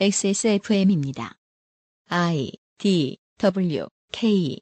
[0.00, 1.38] XSFM입니다.
[2.08, 4.60] I D W K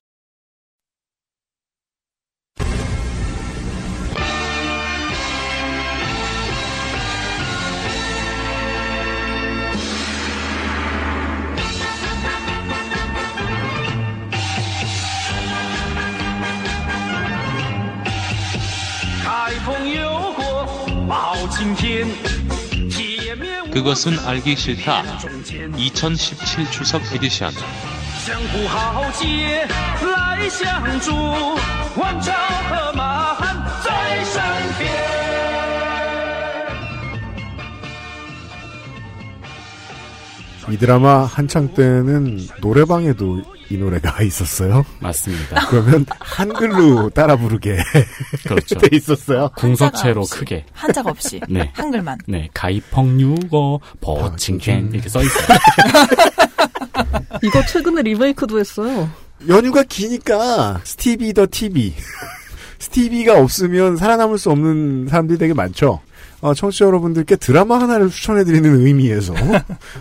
[23.72, 25.02] 그것은 알기 싫다.
[25.76, 27.52] 2017 추석 에디션.
[40.70, 44.84] 이 드라마 한창 때는 노래방에도 이 노래가 있었어요.
[45.00, 45.66] 맞습니다.
[45.68, 47.76] 그러면 한글로 따라 부르게
[48.46, 48.76] 그렇죠.
[48.78, 49.50] 돼 있었어요.
[49.56, 50.22] 궁서체로.
[50.30, 50.64] 크게.
[50.72, 51.70] 한자가 없이 네.
[51.74, 52.18] 한글만.
[52.26, 55.58] 네, 开封有个 아, 包青天 이렇게 써 있어요.
[57.42, 59.08] 이거 최근에 리메이크도 했어요.
[59.48, 61.94] 연휴가 기니까 스티비 더 TV.
[62.78, 66.00] 스티비가 없으면 살아남을 수 없는 사람들이 되게 많죠.
[66.40, 69.34] 어, 청취자 여러분들께 드라마 하나를 추천해드리는 의미에서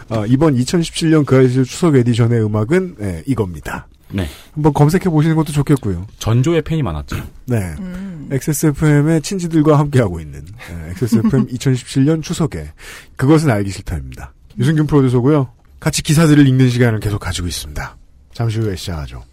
[0.09, 3.87] 어, 이번 2017년 그알싫 추석 edition의 음악은 예, 이겁니다.
[4.11, 4.27] 네.
[4.53, 6.07] 한번 검색해 보시는 것도 좋겠고요.
[6.17, 7.17] 전조의 팬이 많았죠.
[7.45, 7.75] 네.
[7.79, 8.27] 음.
[8.31, 12.71] XSFM의 친지들과 함께하고 있는 예, XSFM 2017년 추석에
[13.15, 14.33] 그것은 알기 싫다입니다.
[14.57, 15.49] 유승균 프로듀서고요.
[15.79, 17.97] 같이 기사들을 읽는 시간을 계속 가지고 있습니다.
[18.33, 19.23] 잠시 후에 시작하죠.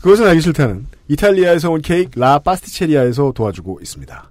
[0.00, 4.30] 그것은 알기 싫다는 이탈리아에서 온 케이크 라 파스티체리아에서 도와주고 있습니다.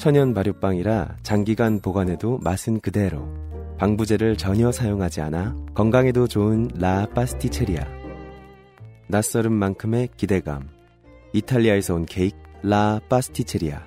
[0.00, 3.28] 천연 발효빵이라 장기간 보관해도 맛은 그대로.
[3.76, 7.84] 방부제를 전혀 사용하지 않아 건강에도 좋은 라 파스티체리아.
[9.08, 10.70] 낯설은 만큼의 기대감.
[11.34, 13.82] 이탈리아에서 온 케이크 라 파스티체리아.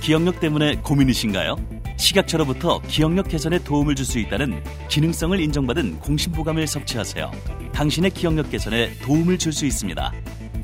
[0.00, 1.56] 기억력 때문에 고민이신가요?
[1.98, 7.30] 식약처로부터 기억력 개선에 도움을 줄 수 있다는 기능성을 인정받은 공심보감을 섭취하세요.
[7.74, 10.12] 당신의 기억력 개선에 도움을 줄 수 있습니다.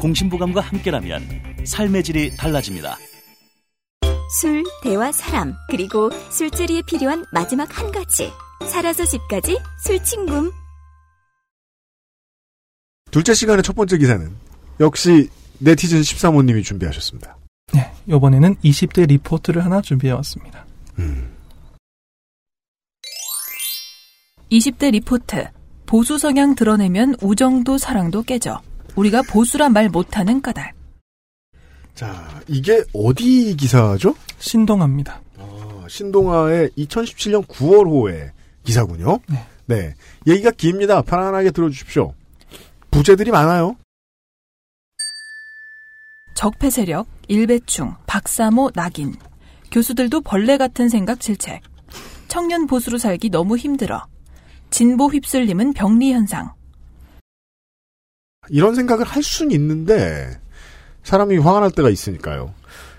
[0.00, 1.22] 공심보감과 함께라면
[1.65, 2.99] 삶의 질이 달라집니다.
[4.41, 8.31] 술, 대화, 사람, 그리고 술자리에 필요한 마지막 한 가지.
[8.69, 10.50] 살아서 집까지 술친굼.
[13.11, 14.33] 둘째 시간의 첫 번째 기사는
[14.78, 15.28] 역시
[15.59, 17.37] 네티즌 13호님이 준비하셨습니다.
[17.72, 20.65] 네, 이번에는 20대 리포트를 하나 준비해왔습니다.
[24.50, 25.49] 20대 리포트.
[25.87, 28.61] 보수 성향 드러내면 우정도 사랑도 깨져.
[28.96, 30.74] 우리가 보수라 말 못하는 까닭.
[31.94, 34.14] 자, 이게 어디 기사죠?
[34.38, 35.20] 신동합니다.
[35.38, 38.30] 아, 신동아의 2017년 9월호의
[38.64, 39.18] 기사군요.
[39.28, 39.46] 네.
[39.66, 39.94] 네.
[40.26, 41.02] 얘기가 깁니다.
[41.02, 42.14] 편안하게 들어주십시오.
[42.90, 43.76] 부재들이 많아요.
[46.34, 49.14] 적폐 세력, 일배충, 박사모, 낙인.
[49.70, 51.62] 교수들도 벌레 같은 생각 질책.
[52.28, 54.06] 청년 보수로 살기 너무 힘들어.
[54.70, 56.52] 진보 휩쓸림은 병리 현상.
[58.50, 60.31] 이런 생각을 할 수는 있는데
[61.03, 62.53] 사람이 화가 날 때가 있으니까요.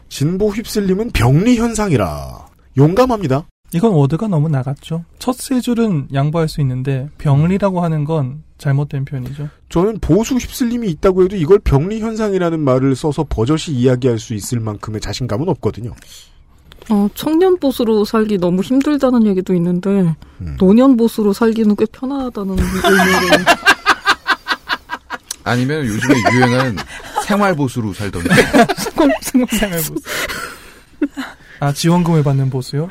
[0.09, 2.45] 진보 휩쓸림은 병리 현상이라
[2.77, 3.45] 용감합니다.
[3.73, 5.05] 이건 워드가 너무 나갔죠.
[5.19, 9.47] 첫 세 줄은 양보할 수 있는데 병리라고 하는 건 잘못된 표현이죠.
[9.69, 14.99] 저는 보수 휩쓸림이 있다고 해도 이걸 병리 현상이라는 말을 써서 버젓이 이야기할 수 있을 만큼의
[15.01, 15.93] 자신감은 없거든요.
[16.89, 20.57] 어, 청년 보수로 살기 너무 힘들다는 얘기도 있는데 음.
[20.59, 22.71] 노년 보수로 살기는 꽤 편하다는 의미로
[25.43, 26.77] 아니면 요즘에 유행하는
[27.25, 28.29] 생활보수로 살던데.
[29.57, 29.95] 생활보수.
[31.59, 32.87] 아 지원금을 받는 보수요?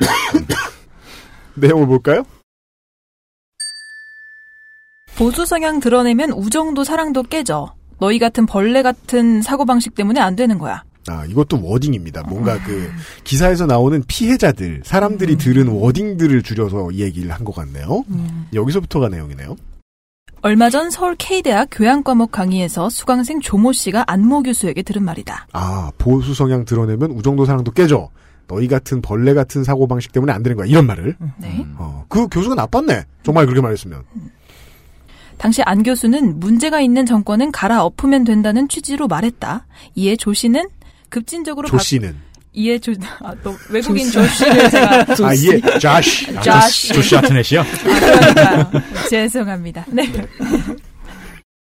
[1.55, 2.23] 내용을 볼까요?
[5.15, 7.75] 보수 성향 드러내면 우정도 사랑도 깨져.
[7.99, 10.83] 너희 같은 벌레 같은 사고방식 때문에 안 되는 거야.
[11.07, 12.23] 아, 이것도 워딩입니다.
[12.23, 12.91] 뭔가 그
[13.23, 18.03] 기사에서 나오는 피해자들, 사람들이 들은 워딩들을 줄여서 이 얘기를 한 것 같네요.
[18.53, 19.55] 여기서부터가 내용이네요.
[20.43, 25.47] 얼마 전 서울 K대학 교양 과목 강의에서 수강생 조모 씨가 안모 교수에게 들은 말이다.
[25.53, 28.09] 아, 보수 성향 드러내면 우정도 사랑도 깨져.
[28.47, 30.65] 너희 같은 벌레 같은 사고 방식 때문에 안 되는 거야.
[30.65, 31.15] 이런 말을.
[31.37, 31.65] 네.
[31.77, 33.03] 어, 그 교수가 나빴네.
[33.23, 34.03] 정말 그렇게 말했으면.
[35.37, 39.65] 당시 안 교수는 문제가 있는 정권은 갈아엎으면 된다는 취지로 말했다.
[39.95, 40.67] 이에 조 씨는
[41.09, 42.15] 급진적으로 조 박- 씨는
[42.53, 46.33] 이에 조, 아, 또 외국인 조씨를 제가 아, 예, 자시.
[46.41, 46.93] 자시.
[46.93, 47.61] 조시 아트넷이요?
[47.61, 48.71] 아.
[49.09, 49.85] 죄송합니다.
[49.87, 50.11] 네.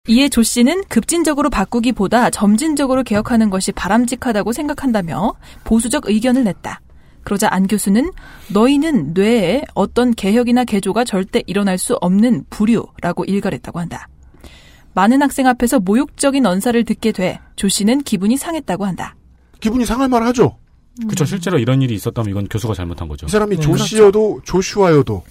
[0.08, 5.34] 이에 조 씨는 급진적으로 바꾸기보다 점진적으로 개혁하는 것이 바람직하다고 생각한다며
[5.64, 6.82] 보수적 의견을 냈다.
[7.24, 8.12] 그러자 안 교수는
[8.50, 14.08] 너희는 뇌에 어떤 개혁이나 개조가 절대 일어날 수 없는 부류라고 일갈했다고 한다.
[14.96, 19.16] 많은 학생 앞에서 모욕적인 언사를 듣게 돼 조 씨는 기분이 상했다고 한다.
[19.62, 20.58] 기분이 상할 만하죠.
[21.10, 21.26] 그쵸.
[21.26, 23.26] 실제로 이런 일이 있었다면 이건 교수가 잘못한 거죠.
[23.26, 25.24] 이 사람이 네, 조씨여도 조슈아여도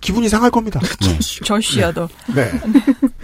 [0.00, 0.80] 기분이 상할 겁니다.
[1.44, 2.08] 조씨여도.
[2.34, 2.50] 네.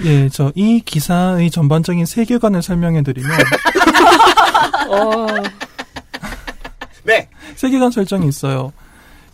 [0.04, 3.30] 예, 저 이 기사의 전반적인 세계관을 설명해 드리면
[7.04, 7.28] 네.
[7.54, 8.72] 세계관 설정이 있어요.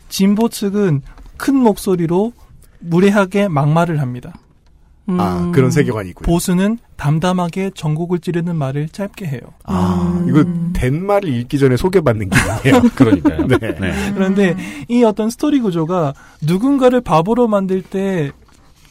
[0.09, 1.03] 진보 측은
[1.37, 2.33] 큰 목소리로
[2.81, 4.33] 무례하게 막말을 합니다.
[5.09, 6.25] 아, 그런 세계관이 있고요.
[6.25, 9.41] 보수는 담담하게 전곡을 찌르는 말을 짧게 해요.
[9.65, 12.83] 아, 이거 된 말을 읽기 전에 소개받는 기분이에요.
[12.95, 13.47] 그러니까요.
[13.49, 14.13] 네.
[14.15, 14.57] 그런데
[14.89, 18.31] 이 어떤 스토리 구조가 누군가를 바보로 만들 때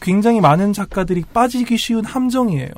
[0.01, 2.71] 굉장히 많은 작가들이 빠지기 쉬운 함정이에요.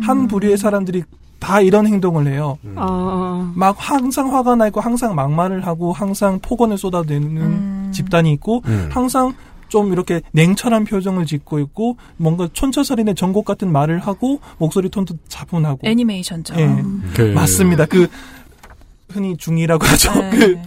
[0.00, 1.04] 한 부류의 사람들이
[1.38, 2.56] 다 이런 행동을 해요.
[2.76, 8.88] 아, 막 항상 화가 나 있고 항상 막말을 하고 항상 폭언을 쏟아내는 집단이 있고 음.
[8.90, 9.34] 항상
[9.72, 15.78] 좀 이렇게 냉철한 표정을 짓고 있고 뭔가 촌철살인의 전곡 같은 말을 하고 목소리 톤도 차분하고
[15.82, 17.02] 애니메이션처럼.
[17.08, 17.14] 예.
[17.14, 17.86] 그- 맞습니다.
[17.86, 18.06] 그
[19.08, 20.12] 흔히 중이라고 하죠.
[20.14, 20.30] 네.
[20.30, 20.58] 그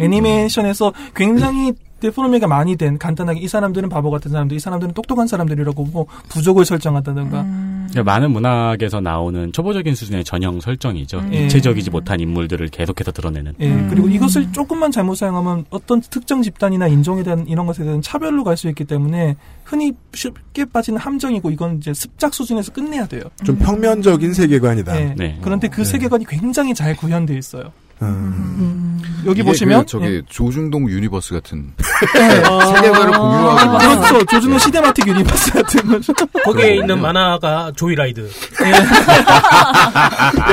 [0.00, 5.84] 애니메이션에서 굉장히 데포노미가 많이 된 간단하게 이 사람들은 바보 같은 사람들, 이 사람들은 똑똑한 사람들이라고
[5.86, 11.20] 뭐 부족을 설정한다든가 그러니까 많은 문학에서 나오는 초보적인 수준의 전형 설정이죠.
[11.20, 11.32] 음.
[11.32, 13.54] 입체적이지 못한 인물들을 계속해서 드러내는.
[13.60, 18.42] 예, 그리고 이것을 조금만 잘못 사용하면 어떤 특정 집단이나 인종에 대한 이런 것에 대한 차별로
[18.42, 19.34] 갈 수 있기 때문에
[19.64, 23.22] 흔히 쉽게 빠지는 함정이고 이건 이제 습작 수준에서 끝내야 돼요.
[23.44, 25.00] 좀 평면적인 세계관이다.
[25.00, 25.14] 예.
[25.16, 25.38] 네.
[25.42, 27.72] 그런데 그 세계관이 굉장히 잘 구현돼 있어요.
[28.02, 29.00] 음.
[29.26, 30.22] 여기 이게 보시면 그 저기 예.
[30.28, 31.72] 조중동 universe 같은
[32.44, 32.66] 아.
[32.66, 34.24] 세계관을 공유하고 있는 그렇죠.
[34.26, 36.12] 조준호 시대마틱 유니버스 같은 거죠.
[36.44, 38.28] 거기에 있는 만화가 조이라이드.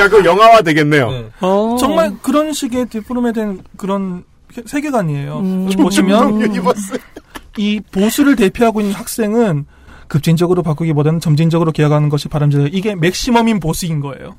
[0.00, 1.30] 야, 그 영화화 되겠네요.
[1.40, 1.76] 어.
[1.78, 4.24] 정말 그런 식의 디포르메 된 그런
[4.64, 5.38] 세계관이에요.
[5.38, 5.64] 음.
[5.66, 6.98] 여기 보시면 universe.
[7.58, 9.66] 이 보수를 대표하고 있는 학생은
[10.08, 12.70] 급진적으로 바꾸기보다는 점진적으로 개혁하는 것이 바람직하다.
[12.72, 14.34] 이게 maximum인 보수인 거예요.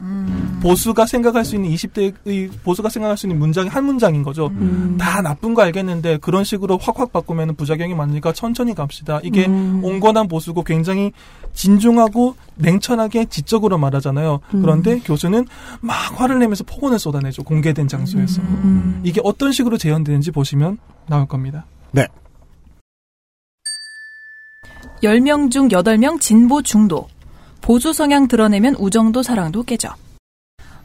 [0.62, 4.52] 보수가 생각할 수 있는 20대의 보수가 생각할 수 있는 문장이 한 문장인 거죠.
[4.98, 9.20] 다 나쁜 거 알겠는데 그런 식으로 확확 바꾸면 부작용이 많으니까 천천히 갑시다.
[9.24, 9.82] 이게 음.
[9.84, 11.12] 온건한 보수고 굉장히
[11.54, 14.40] 진중하고 냉철하게 지적으로 말하잖아요.
[14.50, 15.46] 그런데 교수는
[15.82, 17.44] 막 화를 내면서 폭언을 쏟아내죠.
[17.44, 18.42] 공개된 장소에서.
[19.04, 20.78] 이게 어떤 식으로 재현되는지 보시면
[21.08, 21.66] 나올 겁니다.
[21.92, 22.08] 네.
[25.04, 27.10] 10명 중 8명 진보 중도.
[27.60, 29.94] 보수 성향 드러내면 우정도 사랑도 깨져.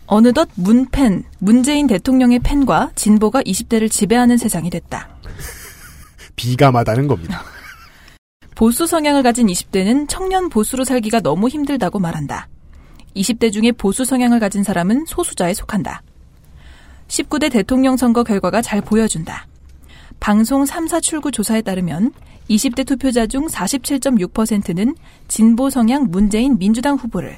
[0.06, 5.09] 어느덧 문팬, 문재인 대통령의 팬과 진보가 20대를 지배하는 세상이 됐다.
[6.35, 7.43] 비감하다는 겁니다.
[8.56, 12.49] 보수 성향을 가진 20대는 청년 보수로 살기가 너무 힘들다고 말한다.
[13.14, 16.03] 20대 중에 보수 성향을 가진 사람은 소수자에 속한다.
[17.06, 19.47] 19대 대통령 선거 결과가 잘 보여준다.
[20.19, 22.12] 방송 3사 출구 조사에 따르면
[22.49, 24.95] 20대 투표자 중 47.6%는
[25.29, 27.37] 진보 성향 문재인 민주당 후보를,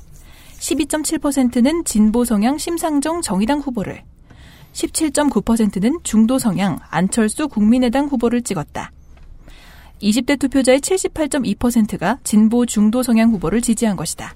[0.59, 4.03] 12.7%는 진보 성향 심상정 정의당 후보를,
[4.73, 8.93] 17.9%는 중도 성향 안철수 국민의당 후보를 찍었다.
[10.01, 14.35] 20대 투표자의 78.2%가 진보 중도 성향 후보를 지지한 것이다.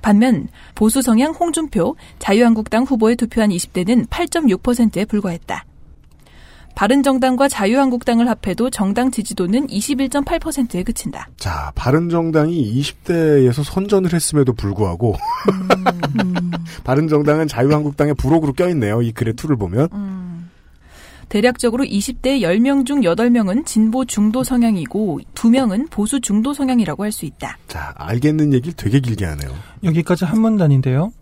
[0.00, 5.64] 반면 보수 성향 홍준표 자유한국당 후보에 투표한 20대는 8.6%에 불과했다.
[6.74, 11.28] 바른정당과 자유한국당을 합해도 정당 지지도는 21.8%에 그친다.
[11.36, 15.14] 자, 바른정당이 20대에서 선전을 했음에도 불구하고
[16.84, 19.02] 바른정당은 자유한국당의 부록으로 껴있네요.
[19.02, 19.88] 이 글의 투를 보면.
[21.28, 27.56] 대략적으로 20대 10명 중 8명은 진보 중도 성향이고 2명은 보수 중도 성향이라고 할 수 있다.
[27.68, 29.50] 자, 알겠는 얘기를 되게 길게 하네요.
[29.82, 31.12] 여기까지 한 문단인데요.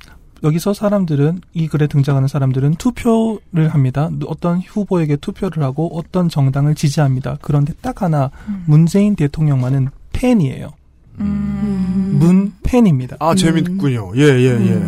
[0.43, 4.11] 여기서 사람들은 이 글에 등장하는 사람들은 투표를 합니다.
[4.27, 7.37] 어떤 후보에게 투표를 하고 어떤 정당을 지지합니다.
[7.43, 8.31] 그런데 딱 하나
[8.67, 10.71] 문재인 대통령만은 팬이에요.
[11.17, 13.17] 문 팬입니다.
[13.21, 14.13] 아, 재밌군요.
[14.17, 14.83] 예, 예, 예.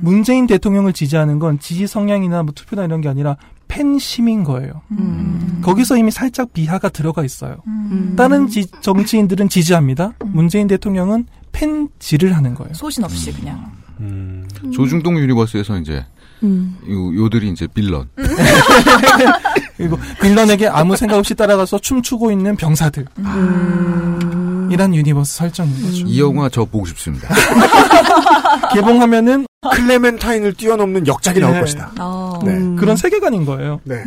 [0.00, 3.36] 문재인 대통령을 지지하는 건 지지 성향이나 뭐 투표나 이런 게 아니라
[3.68, 4.82] 팬심인 거예요.
[5.62, 7.56] 거기서 이미 살짝 비하가 들어가 있어요.
[8.16, 10.12] 다른 지- 정치인들은 지지합니다.
[10.26, 12.74] 문재인 대통령은 팬질을 하는 거예요.
[12.74, 13.70] 소신 없이 그냥.
[14.72, 16.04] 조중동 universe에서 이제
[16.42, 16.76] 음.
[16.88, 18.08] 요, 요들이 이제 빌런.
[19.76, 23.06] 그리고 villain에게 아무 생각 없이 따라가서 춤추고 있는 병사들.
[24.70, 26.06] 이란 universe 설정인 거죠.
[26.06, 27.28] 이 영화 저 보고 싶습니다.
[28.72, 31.60] 개봉하면은 클레멘타인을 뛰어넘는 역작이 나올 예.
[31.60, 31.92] 것이다.
[32.00, 32.38] 어.
[32.44, 32.58] 네.
[32.76, 33.80] 그런 세계관인 거예요.
[33.84, 34.02] 네.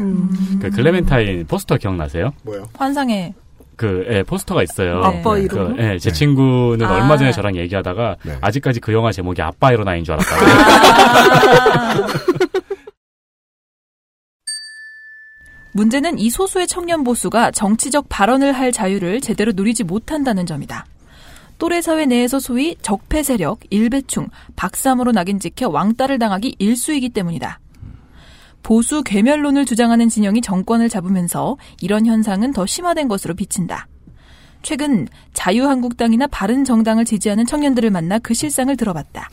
[0.60, 2.32] 그 클레멘타인 포스터 기억나세요?
[2.44, 2.68] 뭐요?
[2.74, 3.34] 환상의
[3.76, 5.02] 그 예, 포스터가 있어요.
[5.04, 5.78] 아빠 그, 이름?
[5.80, 6.14] 예, 제 네.
[6.14, 6.96] 친구는 아.
[6.96, 8.38] 얼마 전에 저랑 얘기하다가 네.
[8.42, 10.46] 아직까지 그 영화 제목이 아빠 일어나인 줄 알았다고.
[15.74, 20.86] 문제는 이 소수의 청년 보수가 정치적 발언을 할 자유를 제대로 누리지 못한다는 점이다.
[21.58, 27.60] 또래 사회 내에서 소위 적폐 세력, 일배충, 박삼으로 낙인 찍혀 왕따를 당하기 일수이기 때문이다.
[28.66, 33.88] 보수 괴멸론을 주장하는 진영이 정권을 잡으면서 이런 현상은 더 심화된 것으로 비친다.
[34.64, 39.30] 최근 자유한국당이나 바른정당을 지지하는 청년들을 만나 그 실상을 들어봤다.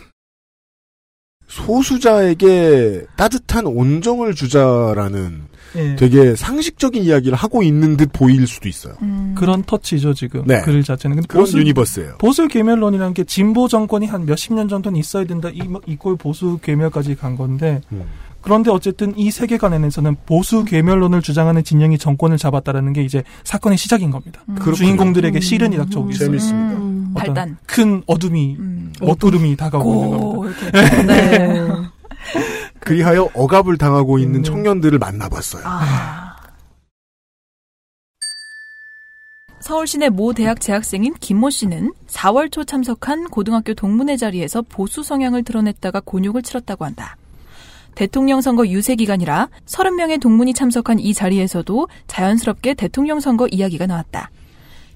[1.48, 5.44] 소수자에게 따뜻한 온정을 주자라는
[5.76, 5.96] 예.
[5.96, 8.94] 되게 상식적인 이야기를 하고 있는 듯 보일 수도 있어요.
[9.34, 10.60] 그런 터치죠 지금 네.
[10.60, 11.16] 글 자체는.
[11.16, 12.18] 근데 그런 universe예요.
[12.18, 15.48] 보수 괴멸론이라는 게 진보 정권이 한 몇십 년 정도는 있어야 된다.
[15.48, 18.04] 이 equal 보수 괴멸까지 간 건데 음.
[18.42, 24.42] 그런데 어쨌든 이 세계관에서는 보수 괴멸론을 주장하는 진영이 정권을 잡았다라는 게 이제 사건의 시작인 겁니다.
[24.46, 24.74] 그렇군요.
[24.74, 26.26] 주인공들에게 시련이 닥쳐오고 있어요.
[26.26, 26.74] 재밌습니다.
[26.74, 27.56] 어떤 발단.
[27.66, 28.56] 큰 어둠이
[29.00, 30.68] 먹구름이 다가오고 있는 고 겁니다.
[30.70, 31.02] 이렇게.
[31.06, 31.66] 네.
[32.80, 34.42] 그리하여 억압을 당하고 있는 음.
[34.42, 35.62] 청년들을 만나봤어요.
[35.64, 36.36] 아.
[39.60, 46.00] 서울시내 모 대학 재학생인 김모 씨는 4월 초 참석한 고등학교 동문회 자리에서 보수 성향을 드러냈다가
[46.04, 47.16] 곤욕을 치렀다고 한다.
[47.94, 54.30] 대통령 선거 유세 기간이라 30명의 동문이 참석한 이 자리에서도 자연스럽게 대통령 선거 이야기가 나왔다.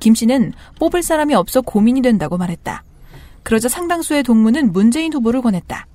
[0.00, 2.82] 김 씨는 뽑을 사람이 없어 고민이 된다고 말했다.
[3.42, 5.86] 그러자 상당수의 동문은 문재인 후보를 권했다.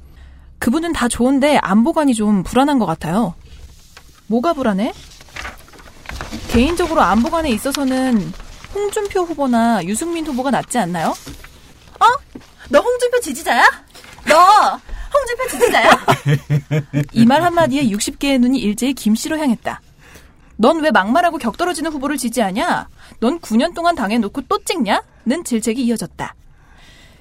[0.60, 3.34] 그분은 다 좋은데 안보관이 좀 불안한 것 같아요.
[4.27, 4.93] 뭐가 불안해?
[6.50, 8.31] 개인적으로 안보관에 있어서는
[8.74, 11.10] 홍준표 후보나 유승민 후보가 낫지 않나요?
[11.10, 12.05] 어?
[12.70, 13.63] 너 홍준표 지지자야?
[14.27, 14.79] 너
[15.13, 16.06] 홍준표 지지자야?
[17.13, 19.82] 이 말 한마디에 60개의 눈이 일제히 김 씨로 향했다.
[20.58, 22.88] 넌 왜 막말하고 격떨어지는 후보를 지지하냐?
[23.20, 25.01] 넌 9년 동안 당해놓고 또 찍냐?
[25.25, 26.36] 는 질책이 이어졌다.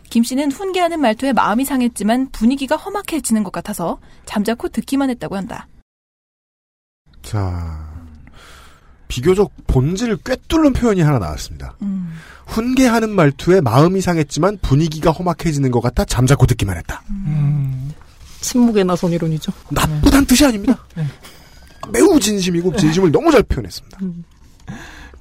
[0.08, 5.68] 김 씨는 훈계하는 말투에 마음이 상했지만 분위기가 험악해지는 것 같아서 잠자코 듣기만 했다고 한다.
[7.22, 7.88] 자,
[9.08, 11.74] 비교적 본질을 꿰뚫는 표현이 하나 나왔습니다.
[11.82, 12.12] 음.
[12.50, 17.02] 훈계하는 말투에 마음이 상했지만 분위기가 험악해지는 것 같아 잠자코 듣기만 했다.
[17.10, 17.92] 음.
[18.40, 19.52] 침묵의 나선 이론이죠.
[19.70, 20.78] 나쁘단 뜻이 아닙니다.
[20.96, 21.04] 네.
[21.92, 23.98] 매우 진심이고 진심을 너무 잘 표현했습니다.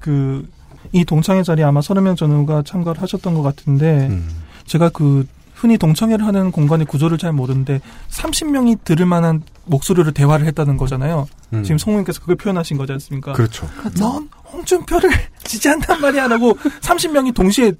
[0.00, 4.28] 그이 동창회 자리에 아마 서른 명 전후가 참가를 하셨던 것 같은데 음.
[4.66, 5.26] 제가 그
[5.60, 11.28] 흔히 동창회를 하는 공간의 구조를 잘 모르는데 30명이 들을 만한 목소리로 대화를 했다는 거잖아요.
[11.52, 11.62] 음.
[11.62, 13.34] 지금 성우님께서 그걸 표현하신 거지 않습니까?
[13.34, 13.68] 그렇죠.
[13.98, 15.10] 넌 홍준표를
[15.44, 17.72] 지지한단 말이 안 하고 30명이 동시에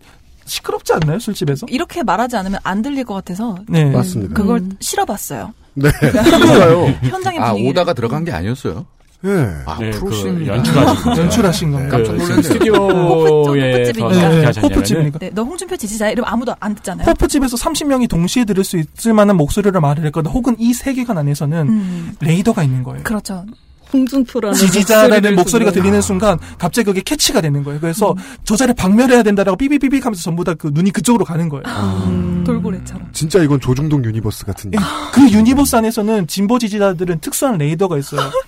[0.44, 1.18] 시끄럽지 않나요?
[1.18, 1.66] 술집에서?
[1.70, 3.86] 이렇게 말하지 않으면 안 들릴 것 같아서 네.
[3.86, 4.34] 맞습니다.
[4.34, 5.54] 그걸 실어봤어요.
[5.74, 5.88] 네.
[6.00, 6.84] 그런가요?
[7.02, 7.68] 현장의 아, 분위기.
[7.70, 8.84] 오다가 들어간 게 아니었어요?
[9.22, 9.30] 네.
[9.66, 11.20] 아, 네, 그 연출하신 거예요.
[11.22, 11.90] 연출하신 건가요?
[11.90, 12.42] 깜짝 그 놀랐네요.
[12.42, 14.66] 스튜디오에서 호프집이니까.
[14.66, 15.10] 어떻게 네.
[15.18, 16.10] 네, 너 홍준표 지지자야?
[16.10, 17.06] 이러면 아무도 안 듣잖아요.
[17.06, 20.30] 호프집에서 30명이 동시에 들을 수 있을 만한 목소리를 말을 했거든.
[20.30, 23.02] 혹은 이 세계관 안에서는 음, 레이더가 있는 거예요.
[23.04, 23.44] 그렇죠.
[23.92, 27.80] 홍준표라는 지지자라는 목소리를 목소리가 들리는 순간 갑자기 그게 캐치가 되는 거예요.
[27.80, 28.16] 그래서 음.
[28.44, 31.64] 저 자리에 박멸해야 된다라고 삐삐삐삐 하면서 전부 다 그 눈이 그쪽으로 가는 거예요.
[32.06, 32.44] 음.
[32.46, 33.08] 돌고래처럼.
[33.12, 34.70] 진짜 이건 조중동 universe 같은.
[35.12, 38.30] 그 universe 안에서는 진보 지지자들은 특수한 레이더가 있어요.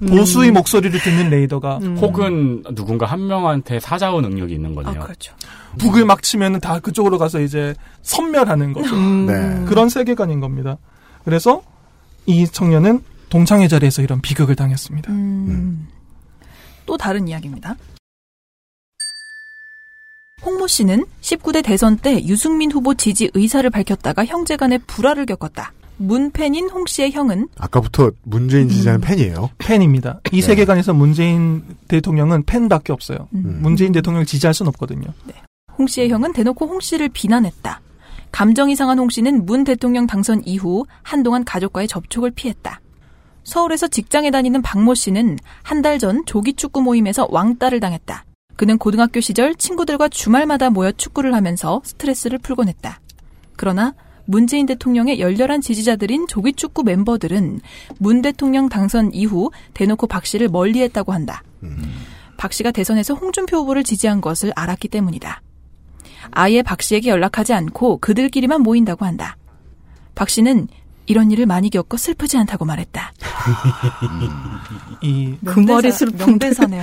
[0.00, 5.00] 보수의 목소리를 듣는 레이더가 혹은 누군가 한 명한테 사자후 능력이 있는 거네요.
[5.00, 5.34] 그렇죠.
[5.78, 8.96] 북을 막 치면은 다 그쪽으로 가서 이제 섬멸하는 거죠.
[8.96, 9.64] 네.
[9.66, 10.78] 그런 세계관인 겁니다.
[11.24, 11.62] 그래서
[12.26, 15.12] 이 청년은 동창회 자리에서 이런 비극을 당했습니다.
[15.12, 15.88] 음.
[16.86, 17.76] 또 다른 이야기입니다.
[20.44, 25.72] 홍모 씨는 19대 대선 때 유승민 후보 지지 의사를 밝혔다가 형제 간의 불화를 겪었다.
[25.98, 29.50] 문팬인 홍 씨의 형은 아까부터 문재인 지지자는 팬이에요.
[29.58, 30.20] 팬입니다.
[30.32, 30.42] 이 네.
[30.42, 33.28] 세계관에서 문재인 대통령은 팬밖에 없어요.
[33.34, 33.58] 음.
[33.62, 35.06] 문재인 대통령을 지지할 수는 없거든요.
[35.78, 37.80] 홍 씨의 형은 대놓고 홍 씨를 비난했다.
[38.32, 42.80] 감정이 상한 홍 씨는 문 대통령 당선 이후 한동안 가족과의 접촉을 피했다.
[43.44, 48.24] 서울에서 직장에 다니는 박모 씨는 한 달 전 조기 축구 모임에서 왕따를 당했다.
[48.56, 53.00] 그는 고등학교 시절 친구들과 주말마다 모여 축구를 하면서 스트레스를 풀곤 했다.
[53.56, 53.94] 그러나
[54.26, 57.60] 문재인 대통령의 열렬한 지지자들인 조기 축구 멤버들은
[57.98, 61.42] 문 대통령 당선 이후 대놓고 박 씨를 멀리했다고 한다.
[62.36, 65.42] 박 씨가 대선에서 홍준표 후보를 지지한 것을 알았기 때문이다.
[66.32, 69.36] 아예 박 씨에게 연락하지 않고 그들끼리만 모인다고 한다.
[70.14, 70.68] 박 씨는
[71.06, 73.12] 이런 일을 많이 겪어 슬프지 않다고 말했다.
[75.02, 76.24] 이그 말이 슬픈데.
[76.26, 76.82] 명대사네요.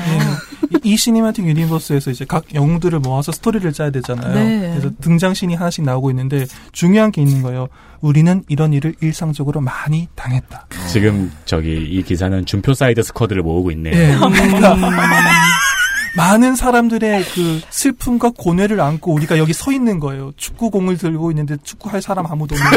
[0.84, 4.34] 이- 이 cinematic universe에서 이제 각 영웅들을 모아서 스토리를 짜야 되잖아요.
[4.34, 4.70] 네.
[4.72, 7.68] 그래서 등장 신이 하나씩 나오고 있는데 중요한 게 있는 거예요.
[8.02, 10.68] 우리는 이런 일을 일상적으로 많이 당했다.
[10.92, 13.94] 지금 저기 이 기사는 준표 Suicide Squad를 모으고 있네요.
[13.96, 14.16] 예.
[16.16, 20.32] 많은 사람들의 그 슬픔과 고뇌를 안고 우리가 여기 서 있는 거예요.
[20.38, 22.70] 축구공을 들고 있는데 축구할 사람 아무도 없는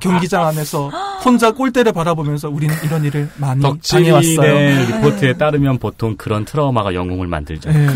[0.00, 0.88] 경기장 안에서
[1.24, 4.86] 혼자 골대를 바라보면서 우리는 이런 일을 많이 당해왔어요.
[4.86, 7.70] 리포트에 따르면 보통 그런 트라우마가 영웅을 만들죠.
[7.70, 7.88] 예.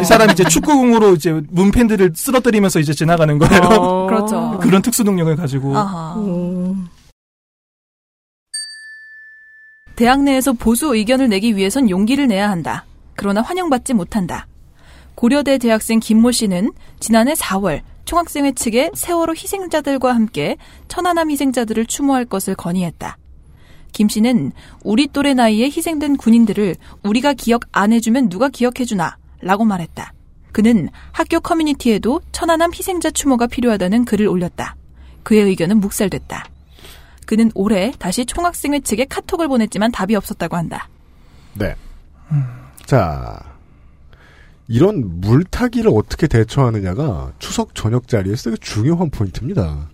[0.00, 3.62] 이 사람이 이제 축구공으로 이제 문팬들을 쓰러뜨리면서 이제 지나가는 거예요.
[3.62, 4.06] 어.
[4.06, 4.58] 그렇죠.
[4.60, 5.76] 그런 특수 능력을 가지고.
[5.76, 6.14] 아하.
[9.96, 12.84] 대학 내에서 보수 의견을 내기 위해선 용기를 내야 한다.
[13.14, 14.46] 그러나 환영받지 못한다.
[15.14, 22.54] 고려대 대학생 김모 씨는 지난해 4월 총학생회 측에 세월호 희생자들과 함께 천안함 희생자들을 추모할 것을
[22.54, 23.16] 건의했다.
[23.92, 24.52] 김 씨는
[24.84, 30.12] 우리 또래 나이에 희생된 군인들을 우리가 기억 안 해주면 누가 기억해주나 라고 말했다.
[30.52, 34.76] 그는 학교 커뮤니티에도 천안함 희생자 추모가 필요하다는 글을 올렸다.
[35.22, 36.44] 그의 의견은 묵살됐다.
[37.26, 40.88] 그는 올해 다시 총학생회 측에 카톡을 보냈지만 답이 없었다고 한다.
[41.54, 41.74] 네.
[42.86, 43.40] 자,
[44.68, 49.88] 이런 물타기를 어떻게 대처하느냐가 추석 저녁 자리에서 되게 중요한 포인트입니다.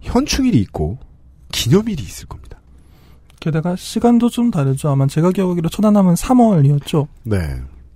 [0.00, 0.98] 현충일이 있고
[1.52, 2.58] 기념일이 있을 겁니다.
[3.40, 4.88] 게다가 시간도 좀 다르죠.
[4.88, 7.06] 아마 제가 기억하기로 천안함은 3월이었죠.
[7.24, 7.36] 네.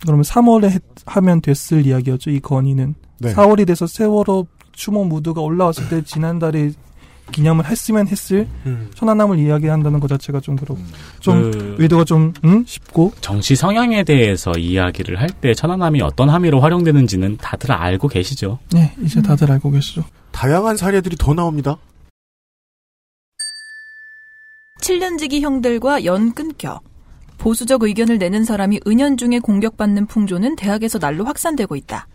[0.02, 2.30] 그러면 3월에 했- 하면 됐을 이야기였죠.
[2.30, 2.94] 이 건의는.
[3.20, 3.34] 네.
[3.34, 6.72] 4월이 돼서 세월호 추모 무드가 올라왔을 때 지난달에
[7.32, 8.90] 기념을 했으면 했을 음.
[8.94, 10.80] 천안함을 이야기한다는 것 자체가 좀 그렇고
[11.20, 12.64] 좀 그- 의도가 좀 음?
[12.66, 18.58] 쉽고 정치 성향에 대해서 이야기를 할 때 천안함이 어떤 함의로 활용되는지는 다들 알고 계시죠.
[18.72, 20.04] 네 이제 다들 알고 계시죠.
[20.32, 21.76] 다양한 사례들이 더 나옵니다.
[24.82, 26.80] 7년지기 형들과 연 끊겨
[27.36, 32.08] 보수적 의견을 내는 사람이 은연중에 공격받는 풍조는 대학에서 날로 확산되고 있다.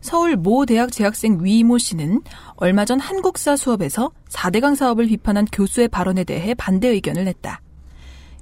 [0.00, 2.22] 서울 모 대학 재학생 위모 씨는
[2.56, 7.60] 얼마 전 한국사 수업에서 4대강 사업을 비판한 교수의 발언에 대해 반대 의견을 냈다.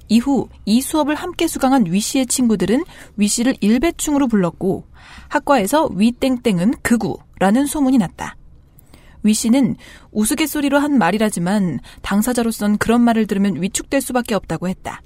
[0.07, 2.83] 이후 이 수업을 함께 수강한 위 씨의 친구들은
[3.17, 4.85] 위 씨를 일배충으로 불렀고
[5.29, 8.35] 학과에서 위땡땡은 극우라는 소문이 났다.
[9.23, 9.75] 위 씨는
[10.11, 15.01] 우스갯소리로 한 말이라지만 당사자로선 그런 말을 들으면 위축될 수밖에 없다고 했다.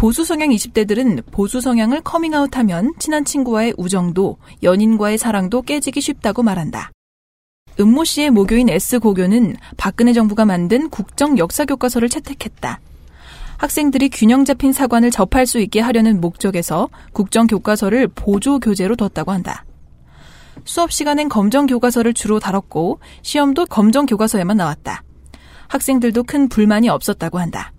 [0.00, 6.90] 보수 성향 20대들은 보수 성향을 커밍아웃하면 친한 친구와의 우정도 연인과의 사랑도 깨지기 쉽다고 말한다.
[7.78, 12.80] 은모 씨의 모교인 S 고교는 박근혜 정부가 만든 국정 역사 교과서를 채택했다.
[13.58, 19.66] 학생들이 균형 잡힌 사관을 접할 수 있게 하려는 목적에서 국정 교과서를 보조 교재로 뒀다고 한다.
[20.64, 25.02] 수업 시간엔 검정 교과서를 주로 다뤘고 시험도 검정 교과서에만 나왔다.
[25.68, 27.74] 학생들도 큰 불만이 없었다고 한다.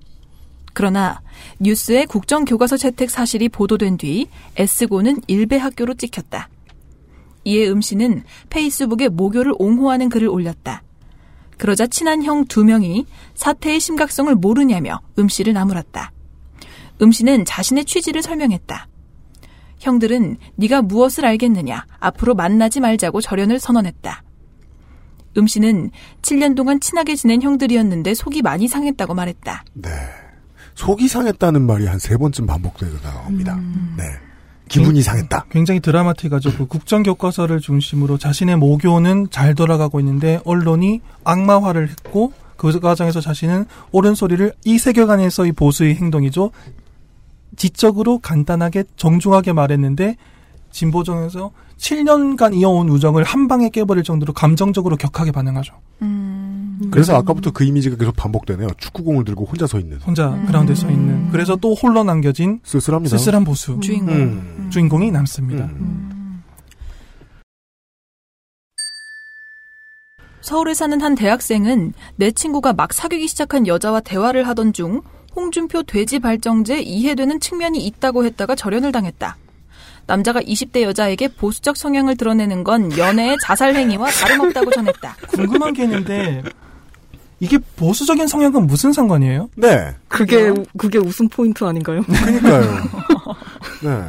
[0.74, 1.22] 그러나
[1.60, 6.50] 뉴스에 국정 교과서 채택 사실이 보도된 뒤 S고는 일베 학교로 찍혔다.
[7.44, 10.84] 이에 음 씨는 페이스북에 모교를 옹호하는 글을 올렸다.
[11.58, 13.06] 그러자 친한 형 두 명이
[13.36, 16.12] 사태의 심각성을 모르냐며 음 씨를 나무랐다.
[17.02, 18.88] 음 씨는 자신의 취지를 설명했다.
[19.80, 24.24] 형들은 네가 무엇을 알겠느냐 앞으로 만나지 말자고 절연을 선언했다.
[25.38, 29.64] 음 씨는 7년 동안 친하게 지낸 형들이었는데 속이 많이 상했다고 말했다.
[29.74, 29.90] 네.
[30.82, 33.56] 속이 상했다는 말이 한 세 번쯤 반복되고 나옵니다.
[33.96, 34.04] 네.
[34.68, 35.46] 기분이 상했다.
[35.52, 36.54] 굉장히 드라마틱하죠.
[36.58, 43.66] 그 국정 교과서를 중심으로 자신의 모교는 잘 돌아가고 있는데 언론이 악마화를 했고 그 과정에서 자신은
[43.92, 46.50] 옳은 소리를 이 세계관에서의 보수의 행동이죠.
[47.58, 50.16] 지적으로 간단하게 정중하게 말했는데
[50.72, 55.74] 진보정에서 7년간 이어온 우정을 한 방에 깨버릴 정도로 감정적으로 격하게 반응하죠.
[56.92, 58.70] 그래서 아까부터 그 이미지가 계속 반복되네요.
[58.78, 60.00] 축구공을 들고 혼자 서 있는.
[60.00, 61.30] 혼자 그라운드에 서 있는.
[61.32, 63.18] 그래서 또 홀로 남겨진 쓸쓸합니다.
[63.18, 64.16] 쓸쓸한 보수 주인공.
[64.16, 64.70] 음.
[64.72, 65.70] 주인공이 남습니다.
[70.42, 75.02] 서울에 사는 한 대학생은 내 친구가 막 사귀기 시작한 여자와 대화를 하던 중
[75.36, 79.38] 홍준표 돼지 발정제 이해되는 측면이 있다고 했다가 절연을 당했다.
[80.08, 85.16] 남자가 20대 여자에게 보수적 성향을 드러내는 건 연애의 자살 행위와 다름없다고 전했다.
[85.34, 86.44] 궁금한 게 있는데
[87.40, 89.50] 이게 보수적인 성향은 무슨 상관이에요?
[89.56, 89.96] 네.
[90.08, 92.02] 그게 그게 웃음 포인트 아닌가요?
[92.04, 92.62] 그러니까요.
[93.84, 94.04] 네.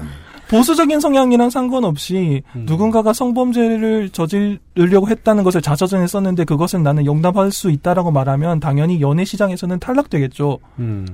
[0.53, 8.11] 보수적인 성향이랑 상관없이 누군가가 성범죄를 저지르려고 했다는 것을 자서전에 썼는데 그것은 나는 용납할 수 있다라고
[8.11, 10.59] 말하면 당연히 연애 시장에서는 탈락되겠죠.
[10.79, 11.07] 음.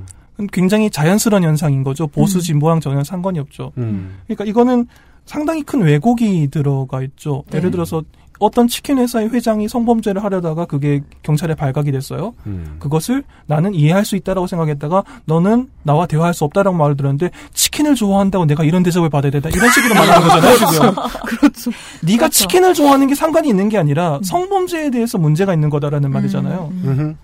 [0.53, 2.07] 굉장히 자연스러운 현상인 거죠.
[2.07, 3.73] 보수 진보랑 전혀 상관이 없죠.
[3.79, 4.19] 음.
[4.27, 4.87] 그러니까 이거는
[5.25, 7.45] 상당히 큰 왜곡이 들어가 있죠.
[7.51, 7.59] 네.
[7.59, 8.03] 예를 들어서
[8.39, 12.35] 어떤 치킨 회사의 회장이 성범죄를 하려다가 그게 경찰에 발각이 됐어요.
[12.47, 12.77] 음.
[12.79, 18.47] 그것을 나는 이해할 수 있다라고 생각했다가 너는 나와 대화할 수 없다라고 말을 들었는데 치킨을 좋아한다고
[18.47, 20.95] 내가 이런 대접을 받아야 된다 이런 식으로 말하는 거잖아요 지금.
[21.27, 21.71] 그렇죠.
[22.05, 23.81] 네가 치킨을 좋아하는 게 상관이 있는 게 음.
[23.81, 26.73] 아니라 성범죄에 대해서 문제가 있는 거다라는 말이잖아요.
[26.85, 27.15] 음흠.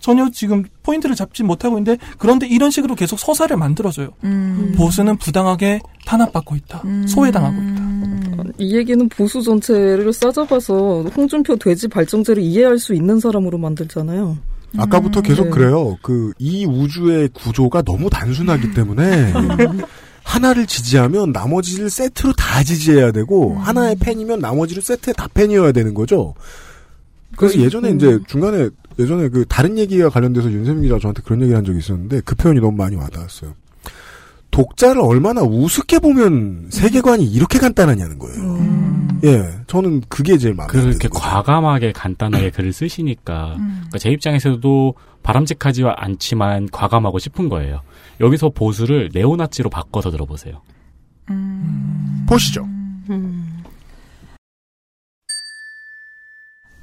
[0.00, 4.08] 전혀 지금 포인트를 잡지 못하고 있는데 그런데 이런 식으로 계속 서사를 만들어줘요.
[4.24, 4.74] 음.
[4.76, 6.82] 보수는 부당하게 탄압받고 있다.
[7.06, 7.90] 소외당하고 있다.
[8.58, 14.38] 이 얘기는 보수 전체를 싸잡아서 홍준표 돼지 발정제를 이해할 수 있는 사람으로 만들잖아요.
[14.78, 15.50] 아까부터 계속 네.
[15.50, 15.98] 그래요.
[16.02, 19.32] 그 이 우주의 구조가 너무 단순하기 때문에
[20.22, 26.34] 하나를 지지하면 나머지를 세트로 다 지지해야 되고 하나의 팬이면 나머지를 세트에 다 팬이어야 되는 거죠.
[27.36, 28.68] 그래서 예전에 이제 중간에
[29.00, 32.60] 예전에 그 다른 얘기와 관련돼서 윤세민 기자가 저한테 그런 얘기를 한 적이 있었는데 그 표현이
[32.60, 33.54] 너무 많이 와닿았어요.
[34.50, 38.58] 독자를 얼마나 우습게 보면 세계관이 이렇게 간단하냐는 거예요.
[39.24, 45.84] 예, 저는 그게 제일 마음에 글을 이렇게 과감하게 간단하게 글을 쓰시니까 그러니까 제 입장에서도 바람직하지
[45.84, 47.80] 않지만 과감하고 싶은 거예요.
[48.20, 50.62] 여기서 보수를 네오나치로 바꿔서 들어보세요.
[52.26, 52.66] 보시죠.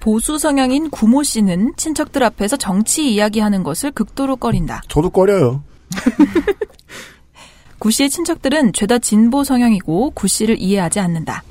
[0.07, 4.81] 보수 성향인 구모 씨는 친척들 앞에서 정치 이야기하는 것을 극도로 꺼린다.
[4.87, 5.65] 저도 꺼려요.
[7.77, 11.43] 구 씨의 친척들은 죄다 진보 성향이고 구 씨를 이해하지 않는다.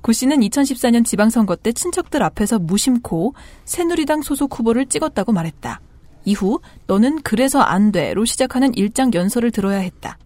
[0.00, 3.34] 구 씨는 2014년 지방선거 때 친척들 앞에서 무심코
[3.64, 5.80] 새누리당 소속 후보를 찍었다고 말했다.
[6.24, 10.18] 이후 너는 그래서 안 돼로 시작하는 일장 연설을 들어야 했다.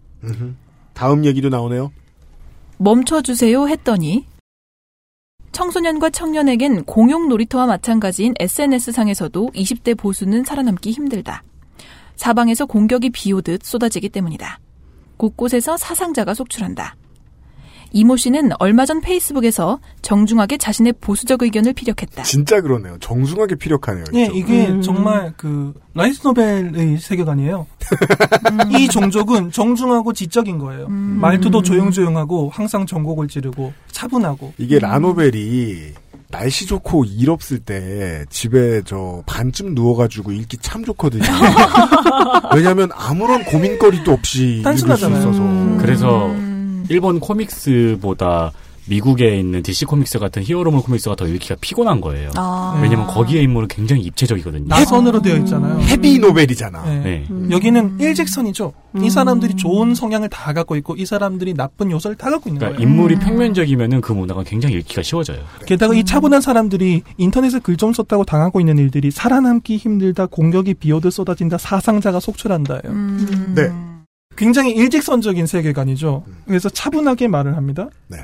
[0.93, 1.91] 다음 얘기도 나오네요.
[2.77, 4.27] 멈춰주세요 했더니
[5.53, 11.43] 청소년과 청년에겐 공용 놀이터와 마찬가지인 SNS상에서도 20대 보수는 살아남기 힘들다.
[12.15, 14.59] 사방에서 공격이 비오듯 쏟아지기 때문이다.
[15.17, 16.95] 곳곳에서 사상자가 속출한다.
[17.95, 22.23] 이모 씨는 얼마 전 페이스북에서 정중하게 자신의 보수적 의견을 피력했다.
[22.23, 22.97] 진짜 그러네요.
[22.99, 24.03] 정중하게 피력하네요.
[24.15, 24.35] 예, 이쪽.
[24.35, 27.67] 이게 정말 그 light novel의 세계관이에요.
[28.71, 30.87] 이 종족은 정중하고 지적인 거예요.
[30.89, 34.53] 말투도 조용조용하고 항상 정곡을 찌르고 차분하고.
[34.57, 35.91] 이게 라노벨이
[36.31, 41.21] 날씨 좋고 일 없을 때 집에 저 반쯤 누워가지고 읽기 참 좋거든요.
[42.55, 45.19] 왜냐하면 아무런 고민거리도 없이 읽을 수 단순하잖아요.
[45.19, 45.77] 있어서.
[45.79, 46.35] 그래서
[46.89, 48.51] 일본 코믹스보다
[48.85, 52.31] 미국에 있는 DC 코믹스 같은 히어로물 코믹스가 더 읽기가 피곤한 거예요.
[52.35, 52.77] 아.
[52.83, 54.65] 왜냐면 거기에 인물은 굉장히 입체적이거든요.
[54.67, 55.79] 나선으로 되어 있잖아요.
[55.83, 56.83] 헤비 노벨이잖아.
[56.83, 57.25] 네.
[57.29, 57.49] 네.
[57.49, 58.73] 여기는 일직선이죠.
[59.01, 62.77] 이 사람들이 좋은 성향을 다 갖고 있고 이 사람들이 나쁜 요소를 다 갖고 있는 그러니까
[62.77, 62.91] 거예요.
[62.91, 65.39] 인물이 평면적이면은 그 문화가 굉장히 읽기가 쉬워져요.
[65.65, 71.11] 게다가 이 차분한 사람들이 인터넷에 글 좀 썼다고 당하고 있는 일들이 살아남기 힘들다, 공격이 비오듯
[71.11, 72.81] 쏟아진다, 사상자가 속출한다예요.
[72.85, 73.53] 음.
[73.55, 73.71] 네.
[74.43, 76.25] 굉장히 일직선적인 세계관이죠.
[76.45, 77.87] 그래서 차분하게 말을 합니다.
[78.09, 78.17] 네.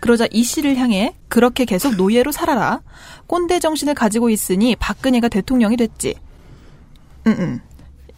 [0.00, 2.82] 그러자 이 씨를 향해 그렇게 계속 노예로 살아라.
[3.26, 6.14] 꼰대 정신을 가지고 있으니 박근혜가 대통령이 됐지.
[7.26, 7.60] 응응.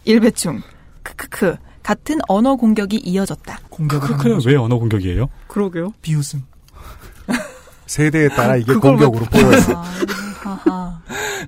[0.03, 0.61] 일배충.
[1.01, 1.55] 크크크.
[1.81, 3.59] 같은 언어 공격이 이어졌다.
[3.69, 4.49] 공격을 하는 크크는 거죠.
[4.49, 5.29] 왜 언어 공격이에요?
[5.47, 5.93] 그러게요.
[6.01, 6.43] 비웃음.
[7.85, 9.83] 세대에 따라 이게 공격으로 보여요.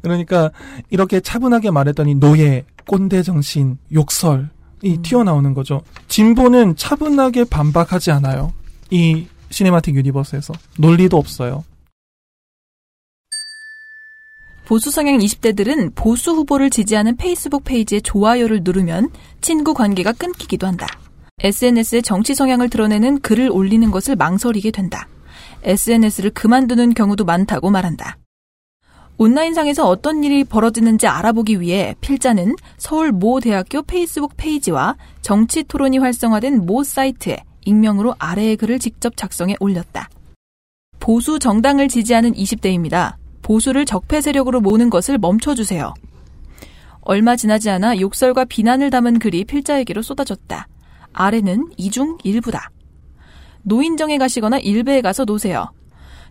[0.01, 0.51] 그러니까
[0.89, 4.47] 이렇게 차분하게 말했더니 노예, 꼰대 정신, 욕설이
[5.03, 5.81] 튀어나오는 거죠.
[6.07, 8.53] 진보는 차분하게 반박하지 않아요.
[8.91, 11.63] 이 cinematic universe에서 논리도 없어요.
[14.65, 20.87] 보수 성향 20대들은 보수 후보를 지지하는 페이스북 페이지에 좋아요를 누르면 친구 관계가 끊기기도 한다.
[21.39, 25.07] SNS에 정치 성향을 드러내는 글을 올리는 것을 망설이게 된다.
[25.63, 28.17] SNS를 그만두는 경우도 많다고 말한다.
[29.17, 36.65] 온라인상에서 어떤 일이 벌어지는지 알아보기 위해 필자는 서울 모 대학교 페이스북 페이지와 정치 토론이 활성화된
[36.65, 40.09] 모 사이트에 익명으로 아래의 글을 직접 작성해 올렸다.
[40.99, 43.15] 보수 정당을 지지하는 20대입니다.
[43.41, 45.93] 보수를 적폐 세력으로 모는 것을 멈춰주세요.
[47.01, 50.67] 얼마 지나지 않아 욕설과 비난을 담은 글이 필자에게로 쏟아졌다.
[51.13, 52.71] 아래는 이중 일부다.
[53.61, 55.71] 노인정에 가시거나 일베에 가서 노세요.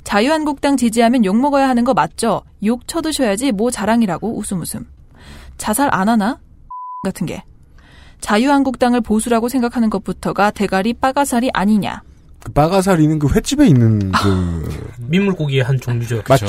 [0.05, 2.43] 자유한국당 지지하면 욕먹어야 하는 거 맞죠?
[2.65, 4.87] 욕 쳐드셔야지 뭐 자랑이라고 웃음 웃음.
[5.57, 6.39] 자살 안 하나?
[7.05, 7.43] 같은 게.
[8.21, 12.03] 자유한국당을 보수라고 생각하는 것부터가 대가리 빠가살이 아니냐.
[12.43, 14.69] 그 빠가사리는 그 횟집에 있는 그
[15.09, 16.23] 민물고기의 한 종류죠.
[16.29, 16.47] 맞죠.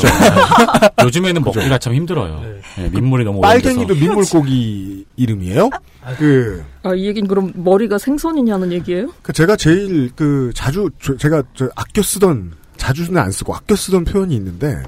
[1.04, 2.42] 요즘에는 먹기가 참 힘들어요.
[2.78, 3.96] 네, 민물이 너무 빨갱이도.
[3.96, 5.70] 민물고기 이름이에요?
[6.18, 9.08] 그, 아, 이 얘기는 그럼 머리가 생선이냐는 얘기예요?
[9.22, 12.52] 그 제가 제일 그 자주 저- 제가 저 아껴 쓰던
[12.86, 14.84] 자주는 안 쓰고 아껴 쓰던 표현이 있는데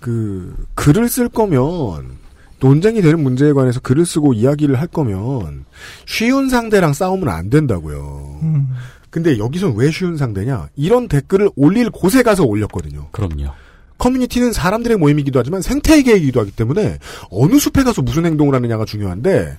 [0.00, 2.18] 그 글을 쓸 거면
[2.60, 5.64] 논쟁이 되는 문제에 관해서 글을 쓰고 이야기를 할 거면
[6.04, 8.38] 쉬운 상대랑 싸우면 안 된다고요.
[8.42, 8.68] 음.
[9.08, 10.68] 근데 여기선 왜 쉬운 상대냐?
[10.76, 13.08] 이런 댓글을 올릴 곳에 가서 올렸거든요.
[13.12, 13.50] 그럼요.
[13.96, 16.98] 커뮤니티는 사람들의 모임이기도 하지만 생태계이기도 하기 때문에
[17.30, 19.56] 어느 숲에 가서 무슨 행동을 하느냐가 중요한데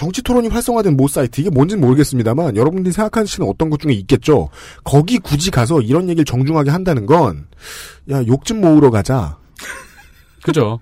[0.00, 4.48] 정치 토론이 활성화된 모 사이트 이게 뭔지는 모르겠습니다만 여러분들이 생각하시는 어떤 것 중에 있겠죠.
[4.82, 7.46] 거기 굳이 가서 이런 얘기를 정중하게 한다는 건
[8.10, 9.36] 야 욕 좀 모으러 가자.
[10.42, 10.80] 그죠.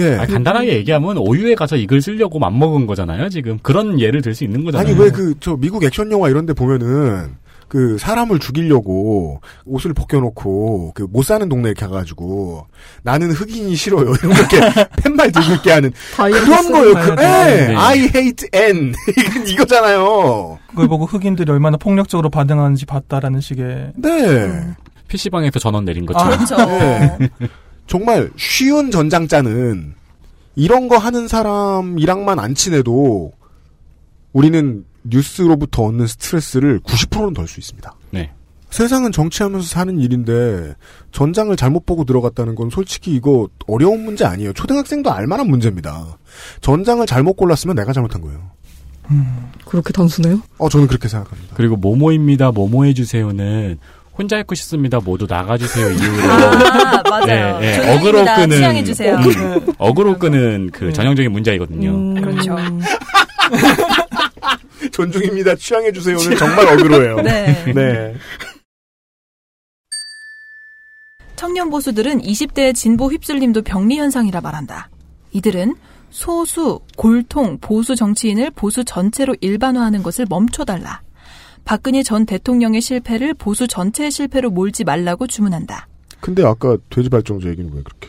[0.00, 0.16] 예.
[0.16, 3.28] 아니, 간단하게 얘기하면 오유에 가서 이글 쓰려고 맘먹은 거잖아요.
[3.28, 4.92] 지금 그런 예를 들 수 있는 거잖아요.
[4.92, 7.36] 아니 왜 그 저 미국 액션 영화 이런 데 보면은
[7.74, 12.66] 그 사람을 죽이려고 옷을 벗겨놓고 그 못 사는 동네에 가가지고
[13.02, 14.60] 나는 흑인이 싫어요 이렇게
[15.02, 16.94] 팻말 들고 있게 하는 그런 거예요.
[16.94, 17.74] 그, 예, 네.
[17.74, 18.94] I hate N
[19.48, 20.58] 이거잖아요.
[20.68, 23.92] 그걸 보고 흑인들이 얼마나 폭력적으로 반응하는지 봤다라는 식의.
[23.96, 24.74] 네.
[25.08, 26.44] PC방에서 전원 내린 것처럼.
[26.44, 26.56] 그렇죠.
[26.56, 27.18] 네.
[27.88, 29.94] 정말 쉬운 전장자는
[30.54, 33.32] 이런 거 하는 사람이랑만 안 친해도
[34.32, 37.94] 우리는 뉴스로부터 얻는 스트레스를 90%는 덜 수 있습니다.
[38.10, 38.32] 네.
[38.70, 40.74] 세상은 정치하면서 사는 일인데
[41.12, 44.52] 전장을 잘못 보고 들어갔다는 건 솔직히 이거 어려운 문제 아니에요.
[44.52, 46.18] 초등학생도 알만한 문제입니다.
[46.60, 48.40] 전장을 잘못 골랐으면 내가 잘못한 거예요.
[49.64, 50.40] 그렇게 단순해요?
[50.58, 51.54] 어, 저는 그렇게 생각합니다.
[51.56, 52.50] 그리고 모모입니다.
[52.50, 53.78] 모모해 주세요는
[54.16, 54.98] 혼자 있고 싶습니다.
[55.00, 55.90] 모두 나가주세요.
[55.90, 56.32] 이후로.
[56.32, 57.58] 아, 맞아요.
[57.58, 57.94] 네, 네.
[57.96, 58.86] 어그로 끄는.
[58.86, 62.14] 음, 어그로 끄는 그 전형적인 문제이거든요.
[62.20, 62.56] 그렇죠.
[64.94, 65.56] 존중입니다.
[65.56, 67.16] 취향해 주세요는 정말 어그로예요.
[67.22, 67.72] 네.
[67.74, 68.14] 네.
[71.34, 74.88] 청년 보수들은 20대의 진보 휩쓸림도 병리 현상이라 말한다.
[75.32, 75.74] 이들은
[76.10, 81.02] 소수, 골통, 보수 정치인을 보수 전체로 일반화하는 것을 멈춰달라.
[81.64, 85.88] 박근혜 전 대통령의 실패를 보수 전체의 실패로 몰지 말라고 주문한다.
[86.20, 88.08] 근데 아까 돼지 발정제 얘기는 왜 그렇게?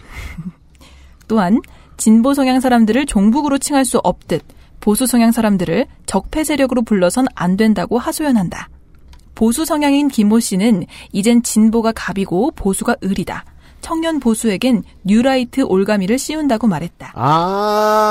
[1.27, 1.61] 또한
[1.97, 4.43] 진보 성향 사람들을 종북으로 칭할 수 없듯
[4.79, 8.69] 보수 성향 사람들을 적폐 세력으로 불러선 안 된다고 하소연한다.
[9.33, 13.43] 보수 성향인 김모 씨는 이젠 진보가 갑이고 보수가 을이다.
[13.81, 17.11] 청년 보수에겐 뉴라이트 올가미를 씌운다고 말했다.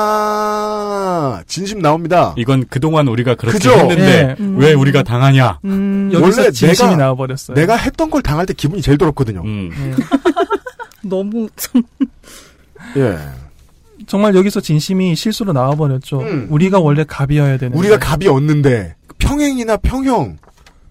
[0.05, 0.23] 아,
[1.49, 2.33] 진심 나옵니다.
[2.37, 3.73] 이건 그동안 우리가 그렇게 그죠?
[3.73, 4.45] 했는데 예.
[4.57, 5.59] 왜 우리가 당하냐?
[6.13, 7.57] 여기서 진심이 나와버렸어요.
[7.57, 9.43] 내가 했던 걸 당할 때 기분이 제일 더럽거든요.
[9.45, 9.97] 음.
[11.03, 11.83] 너무 참
[12.97, 13.19] 예.
[14.07, 16.23] 정말 여기서 진심이 실수로 나와버렸죠.
[16.49, 17.77] 우리가 원래 갑이어야 되는.
[17.77, 20.39] 우리가 갑이었는데 평행이나 평형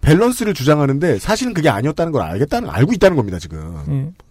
[0.01, 3.83] 밸런스를 주장하는데 사실은 그게 아니었다는 걸 알겠다는 알고 있다는 겁니다 지금.
[3.89, 4.23] 예.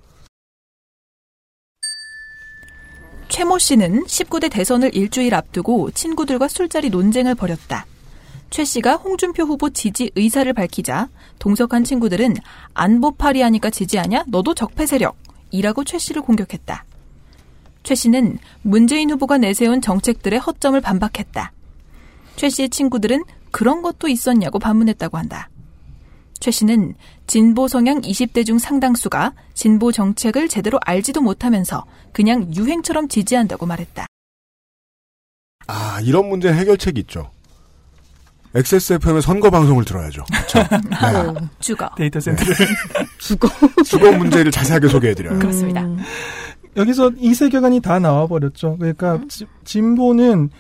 [3.29, 7.87] 최모 씨는 19대 대선을 일주일 앞두고 친구들과 술자리 논쟁을 벌였다.
[8.51, 12.35] 최 씨가 홍준표 후보 지지 의사를 밝히자 동석한 친구들은
[12.75, 14.25] 안보 파리 하니까 지지하냐?
[14.29, 15.17] 너도 적폐 세력.
[15.51, 16.85] 이라고 최 씨를 공격했다.
[17.83, 21.53] 최 씨는 문재인 후보가 내세운 정책들의 허점을 반박했다.
[22.37, 25.49] 최 씨의 친구들은 그런 것도 있었냐고 반문했다고 한다.
[26.39, 26.95] 최 씨는
[27.27, 34.07] 진보 성향 20대 중 상당수가 진보 정책을 제대로 알지도 못하면서 그냥 유행처럼 지지한다고 말했다.
[35.69, 37.31] 아 이런 문제 해결책이 있죠.
[38.55, 40.25] XSFM의 선거 방송을 들어야죠.
[40.25, 40.59] 그렇죠.
[40.91, 41.49] 네.
[41.61, 41.89] 죽어.
[41.97, 42.45] 데이터 센터.
[43.19, 43.49] 죽어.
[43.85, 45.39] 주거 문제를 자세하게 소개해드려요.
[45.39, 45.87] 그렇습니다.
[46.77, 48.77] 여기서 이 세계관이 다 나와버렸죠.
[48.79, 50.51] 그러니까 지- 진보는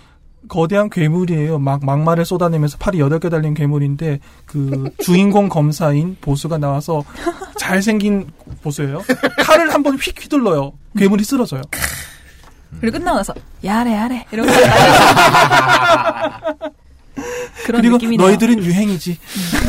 [0.48, 1.59] 거대한 괴물이에요.
[1.59, 7.05] 막 막말을 쏟아내면서 팔이 여덟 개 달린 괴물인데 그 주인공 검사인 보수가 나와서
[7.57, 8.27] 잘생긴
[8.62, 9.03] 보수예요.
[9.44, 10.72] 칼을 한번 휙 휘둘러요.
[10.96, 11.62] 괴물이 쓰러져요.
[12.81, 14.51] 그리고 끝나고 나서 야래 야래 이러고
[17.66, 18.27] 그런 그리고 느낌이네요.
[18.27, 19.18] 너희들은 유행이지.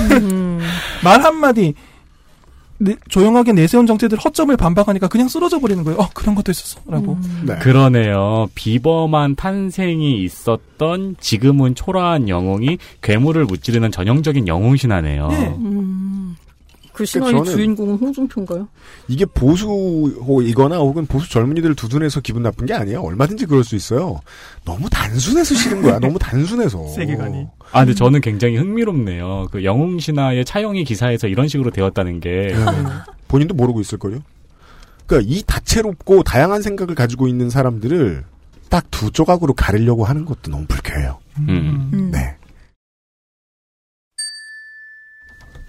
[1.04, 1.76] 말 한마디
[2.84, 6.00] 내- 조용하게 내세운 정책들 허점을 반박하니까 그냥 쓰러져 버리는 거예요.
[6.00, 7.18] 어 그런 것도 있었어라고.
[7.46, 7.56] 네.
[7.60, 8.50] 그러네요.
[8.56, 15.28] 비범한 탄생이 있었던 지금은 초라한 영웅이 괴물을 무찌르는 전형적인 영웅 신화네요.
[15.60, 16.36] 음,
[16.94, 18.68] 그 신화의 저는- 주인공은 홍준표인가요?
[19.08, 23.02] 이게 보수이거나 혹은 보수 젊은이들을 두둔해서 기분 나쁜 게 아니에요.
[23.02, 24.20] 얼마든지 그럴 수 있어요.
[24.66, 26.00] 너무 단순해서 싫은 거야.
[26.00, 26.88] 너무 단순해서.
[26.94, 27.48] 세계관이.
[27.72, 29.48] 아, 근데 저는 굉장히 흥미롭네요.
[29.52, 32.54] 그 영웅 신화의 차영희 기사에서 이런 식으로 되었다는 게
[33.28, 34.20] 본인도 모르고 있을걸요?
[35.08, 38.24] 그러니까 이 다채롭고 다양한 생각을 가지고 있는 사람들을
[38.70, 41.20] 딱 두 조각으로 가리려고 하는 것도 너무 불쾌해요.
[41.40, 41.90] 음.
[41.94, 42.12] 음.
[42.12, 42.36] 네.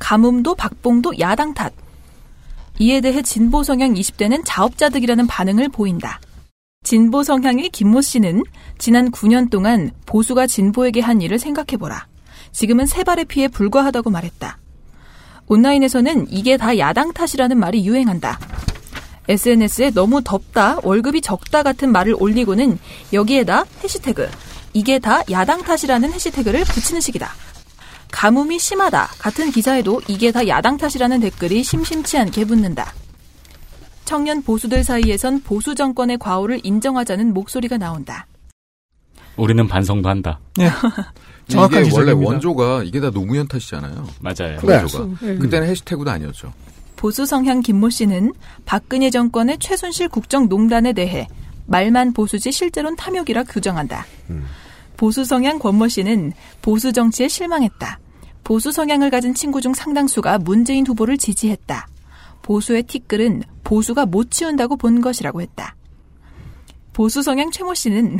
[0.04, 1.72] 가뭄도 박봉도 야당 탓.
[2.78, 6.20] 이에 대해 진보 성향 20대는 자업자득이라는 반응을 보인다.
[6.82, 8.42] 진보 성향의 김모 씨는
[8.76, 12.06] 지난 9년 동안 보수가 진보에게 한 일을 생각해보라.
[12.52, 14.58] 지금은 세 발의 피에 불과하다고 말했다.
[15.46, 18.38] 온라인에서는 이게 다 야당 탓이라는 말이 유행한다.
[19.26, 22.78] SNS에 너무 덥다, 월급이 적다 같은 말을 올리고는
[23.14, 24.28] 여기에다 해시태그,
[24.74, 27.32] 이게 다 야당 탓이라는 해시태그를 붙이는 식이다.
[28.14, 32.94] 가뭄이 심하다 같은 기사에도 이게 다 야당 탓이라는 댓글이 심심치 않게 붙는다.
[34.04, 38.28] 청년 보수들 사이에선 보수 정권의 과오를 인정하자는 목소리가 나온다.
[39.36, 40.38] 우리는 반성도 한다.
[40.56, 40.70] 네.
[41.48, 44.06] 정확한 이게 원래 원조가 이게 다 노무현 탓이잖아요.
[44.20, 44.60] 맞아요.
[44.62, 45.08] 원조가.
[45.20, 45.34] 네.
[45.36, 46.52] 그때는 해시태그도 아니었죠.
[46.94, 48.32] 보수 성향 김모 씨는
[48.64, 51.26] 박근혜 정권의 최순실 국정농단에 대해
[51.66, 54.06] 말만 보수지 실제로는 탐욕이라 규정한다.
[54.96, 57.98] 보수 성향 권모 씨는 보수 정치에 실망했다.
[58.44, 61.88] 보수 성향을 가진 친구 중 상당수가 문재인 후보를 지지했다.
[62.42, 65.74] 보수의 티끌은 보수가 못 치운다고 본 것이라고 했다.
[66.92, 68.18] 보수 성향 최모 씨는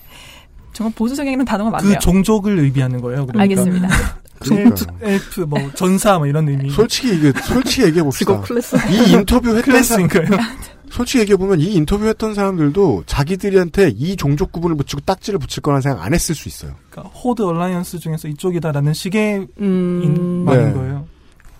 [0.74, 1.94] 정말 보수 성향이라는 단어가 많네요.
[1.94, 3.26] 그 종족을 의미하는 거예요.
[3.26, 3.42] 그러니까.
[3.42, 3.88] 알겠습니다.
[4.52, 6.70] 엘프, 엘프, 뭐 전사 뭐 이런 의미.
[6.70, 8.38] 솔직히 이게 솔직히 얘기해 봅시다.
[8.42, 8.76] 클래스.
[8.90, 10.28] 이 인터뷰 했던 클래스인가요?
[10.90, 15.82] 솔직히 얘기해 보면 이 인터뷰 했던 사람들도 자기들한테 이 종족 구분을 붙이고 딱지를 붙일 거라는
[15.82, 16.72] 생각 안 했을 수 있어요.
[16.90, 20.00] 그러니까 호드 얼라이언스 중에서 이쪽이다라는 식의 음.
[20.04, 20.72] 인- 말인 네.
[20.72, 21.06] 거예요.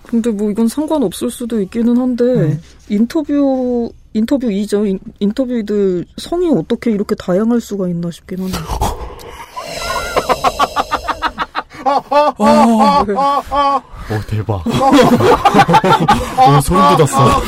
[0.04, 2.58] 근데 뭐 이건 상관없을 수도 있기는 한데
[2.88, 4.86] 인터뷰 인터뷰이죠.
[4.86, 8.56] 인, 인터뷰이들 성이 어떻게 이렇게 다양할 수가 있나 싶긴 하네요.
[14.10, 14.62] 오 대박.
[14.66, 17.42] 오 소름 돋았어.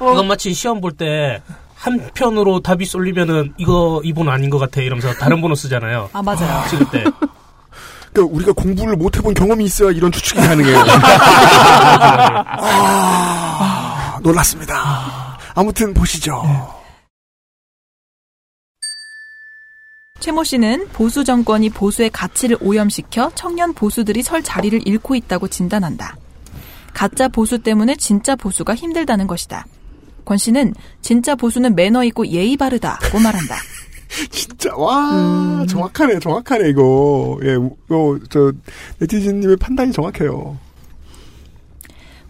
[0.00, 1.40] 이건 마치 시험 볼 때
[1.76, 6.10] 한편으로 답이 쏠리면은 이거 이분 아닌 것 같아 이러면서 다른 번호 쓰잖아요.
[6.12, 6.62] 아 맞아요.
[6.68, 7.04] 찍을 때.
[8.12, 10.78] 그러니까 우리가 공부를 못 해본 경험이 있어야 이런 추측이 가능해요.
[12.46, 15.38] 아, 놀랐습니다.
[15.54, 16.42] 아무튼 보시죠.
[20.22, 26.16] 최모 씨는 보수 정권이 보수의 가치를 오염시켜 청년 보수들이 설 자리를 잃고 있다고 진단한다.
[26.94, 29.66] 가짜 보수 때문에 진짜 보수가 힘들다는 것이다.
[30.24, 33.56] 권 씨는 진짜 보수는 매너 있고 예의 바르다고 말한다.
[34.30, 37.56] 진짜 와 정확하네 정확하네 이거 예
[37.86, 38.52] 이거 저
[38.98, 40.56] 네티즌님의 판단이 정확해요.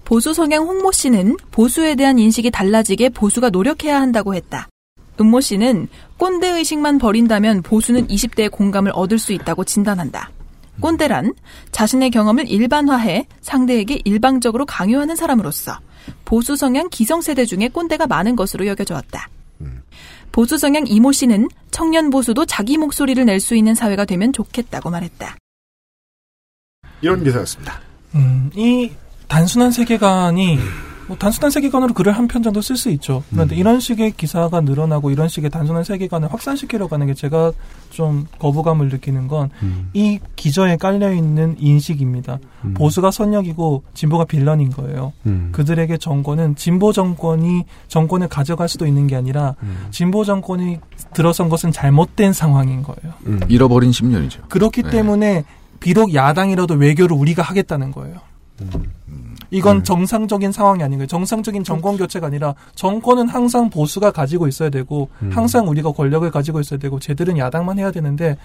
[0.06, 4.70] 보수 성향 홍모 씨는 보수에 대한 인식이 달라지게 보수가 노력해야 한다고 했다.
[5.22, 10.30] 은모 씨는 꼰대 의식만 버린다면 보수는 20대의 공감을 얻을 수 있다고 진단한다.
[10.80, 11.34] 꼰대란
[11.70, 15.78] 자신의 경험을 일반화해 상대에게 일방적으로 강요하는 사람으로서
[16.24, 19.28] 보수 성향 기성세대 중에 꼰대가 많은 것으로 여겨져 왔다.
[20.32, 25.36] 보수 성향 이모 씨는 청년 보수도 자기 목소리를 낼 수 있는 사회가 되면 좋겠다고 말했다.
[27.02, 27.80] 이런 기사였습니다.
[28.14, 28.90] 음, 이
[29.28, 30.58] 단순한 세계관이
[31.08, 33.22] 뭐 단순한 세계관으로 글을 한 편 정도 쓸 수 있죠.
[33.30, 37.52] 그런데 이런 식의 기사가 늘어나고 이런 식의 단순한 세계관을 확산시키려고 하는 게 제가
[37.90, 42.38] 좀 거부감을 느끼는 건이 기저에 깔려 있는 인식입니다.
[42.74, 45.12] 보수가 선역이고 진보가 빌런인 거예요.
[45.26, 45.48] 음.
[45.52, 49.56] 그들에게 정권은 진보 정권이 정권을 가져갈 수도 있는 게 아니라
[49.90, 50.78] 진보 정권이
[51.12, 53.14] 들어선 것은 잘못된 상황인 거예요.
[53.26, 53.40] 음.
[53.48, 54.48] 잃어버린 10년이죠.
[54.48, 54.90] 그렇기 네.
[54.90, 55.44] 때문에
[55.80, 58.16] 비록 야당이라도 외교를 우리가 하겠다는 거예요.
[59.52, 59.84] 이건 음.
[59.84, 61.06] 정상적인 상황이 아닌 거예요.
[61.06, 65.30] 정상적인 정권 교체가 아니라 정권은 항상 보수가 가지고 있어야 되고 음.
[65.32, 68.36] 항상 우리가 권력을 가지고 있어야 되고 쟤들은 야당만 해야 되는데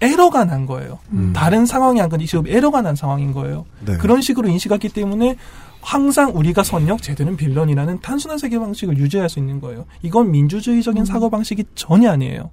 [0.00, 1.00] 에러가 난 거예요.
[1.10, 1.32] 음.
[1.34, 3.66] 다른 상황이 안 건데 지금 에러가 난 상황인 거예요.
[3.84, 3.96] 네.
[3.96, 5.36] 그런 식으로 인식하기 때문에
[5.80, 9.84] 항상 우리가 선역, 쟤들은 빌런이라는 단순한 세계 방식을 유지할 수 있는 거예요.
[10.02, 12.50] 이건 민주주의적인 사고 방식이 전혀 아니에요.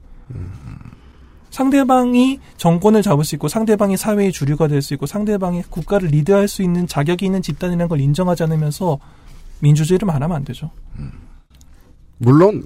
[1.53, 6.63] 상대방이 정권을 잡을 수 있고 상대방이 사회의 주류가 될 수 있고 상대방이 국가를 리드할 수
[6.63, 8.97] 있는 자격이 있는 집단이라는 걸 인정하지 않으면서
[9.59, 10.71] 민주주의를 말하면 안 되죠.
[12.17, 12.65] 물론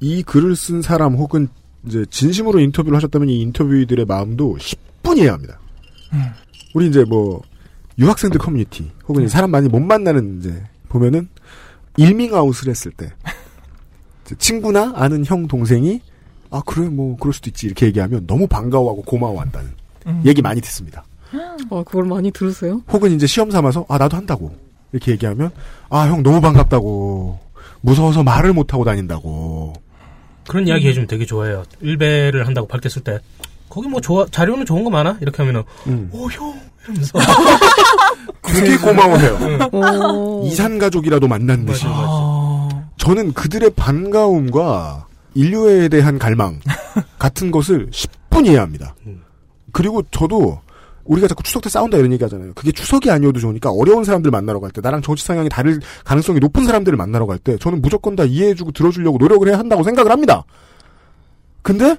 [0.00, 1.48] 이 글을 쓴 사람 혹은
[1.86, 5.58] 이제 진심으로 인터뷰를 하셨다면 이 인터뷰들의 마음도 10분 이해야 합니다.
[6.74, 7.40] 우리 이제 뭐
[7.98, 11.26] 유학생들 커뮤니티 혹은 사람 많이 못 만나는 이제 보면은
[11.96, 13.10] 일밍아웃을 했을 때
[14.38, 16.02] 친구나 아는 형 동생이
[16.50, 19.70] 아 그래 뭐 그럴 수도 있지 이렇게 얘기하면 너무 반가워하고 고마워한다는
[20.06, 20.22] 음.
[20.24, 21.04] 얘기 많이 듣습니다.
[21.32, 22.82] 아, 그걸 많이 들으세요?
[22.90, 24.52] 혹은 이제 시험 삼아서 아 나도 한다고
[24.92, 25.50] 이렇게 얘기하면
[25.88, 27.38] 아 형 너무 반갑다고
[27.82, 29.72] 무서워서 말을 못 하고 다닌다고
[30.48, 31.62] 그런 이야기 해주면 되게 좋아해요.
[31.80, 33.18] 일배를 한다고 밝혔을 때
[33.68, 35.62] 거기 뭐 좋아 자료는 좋은 거 많아 이렇게 하면은
[36.10, 37.18] 오형 이러면서
[38.42, 39.68] 되게 고마워해요.
[39.72, 40.42] 어.
[40.46, 41.84] 이산 가족이라도 만난 듯이.
[42.96, 46.60] 저는 그들의 반가움과 인류에 대한 갈망
[47.18, 48.94] 같은 것을 10분 이해합니다.
[49.72, 50.60] 그리고 저도
[51.04, 52.52] 우리가 자꾸 추석 때 싸운다 이런 얘기 하잖아요.
[52.54, 56.64] 그게 추석이 아니어도 좋으니까 어려운 사람들 만나러 갈 때, 나랑 정치 성향이 다를 가능성이 높은
[56.64, 60.44] 사람들을 만나러 갈 때, 저는 무조건 다 이해해주고 들어주려고 노력을 해야 한다고 생각을 합니다.
[61.62, 61.96] 근데,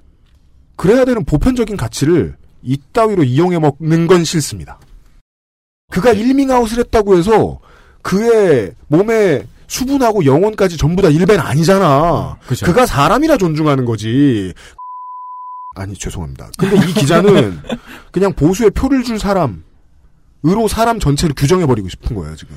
[0.76, 4.80] 그래야 되는 보편적인 가치를 이따위로 이용해 먹는 건 싫습니다.
[5.92, 7.60] 그가 일밍아웃을 했다고 해서
[8.02, 12.38] 그의 몸에 수분하고 영혼까지 전부 다 일배는 아니잖아.
[12.46, 12.66] 그죠.
[12.66, 14.54] 그가 사람이라 존중하는 거지.
[15.76, 16.50] 아니 죄송합니다.
[16.58, 17.58] 근데 이 기자는
[18.12, 19.64] 그냥 보수의 표를 줄 사람
[20.46, 22.56] 으로 사람 전체를 규정해 버리고 싶은 거예요, 지금.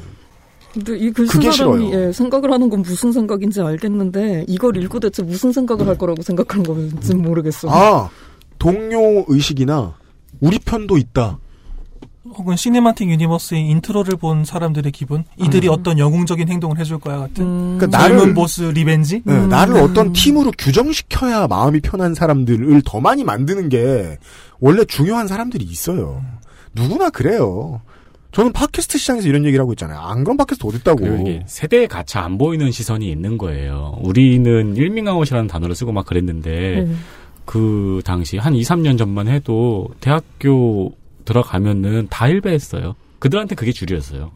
[0.73, 2.09] 근데 이 글쓴 그게 사람이 싫어요.
[2.09, 6.65] 예, 생각을 하는 건 무슨 생각인지 알겠는데 이걸 읽고 대체 무슨 생각을 할 거라고 생각하는
[6.65, 7.69] 건지 모르겠어.
[7.71, 8.11] 아,
[8.59, 9.95] 동료 의식이나
[10.41, 11.39] 우리 편도 있다.
[12.37, 17.79] 혹은 cinematic universe의 intro를 본 사람들의 기분, 이들이 어떤 영웅적인 행동을 해줄 거야 같은.
[17.79, 19.23] 그러니까 젊은 나를- 보스 revenge.
[19.25, 24.19] 네, 나를 어떤 팀으로 규정시켜야 마음이 편한 사람들을 더 많이 만드는 게
[24.61, 26.23] 원래 중요한 사람들이 있어요.
[26.75, 27.81] 누구나 그래요.
[28.33, 30.01] 저는 팟캐스트 시장에서 이런 얘기를 하고 있잖아요.
[30.01, 31.43] 안 그런 팟캐스트 어딨다고.
[31.47, 33.97] 세대에 갇혀 안 보이는 시선이 있는 거예요.
[34.03, 36.99] 우리는 일밍아웃이라는 단어를 쓰고 막 그랬는데 음.
[37.45, 40.93] 그 당시 한 2, 3년 전만 해도 대학교
[41.25, 42.95] 들어가면은 다 일베했어요.
[43.19, 44.33] 그들한테 그게 주류였어요.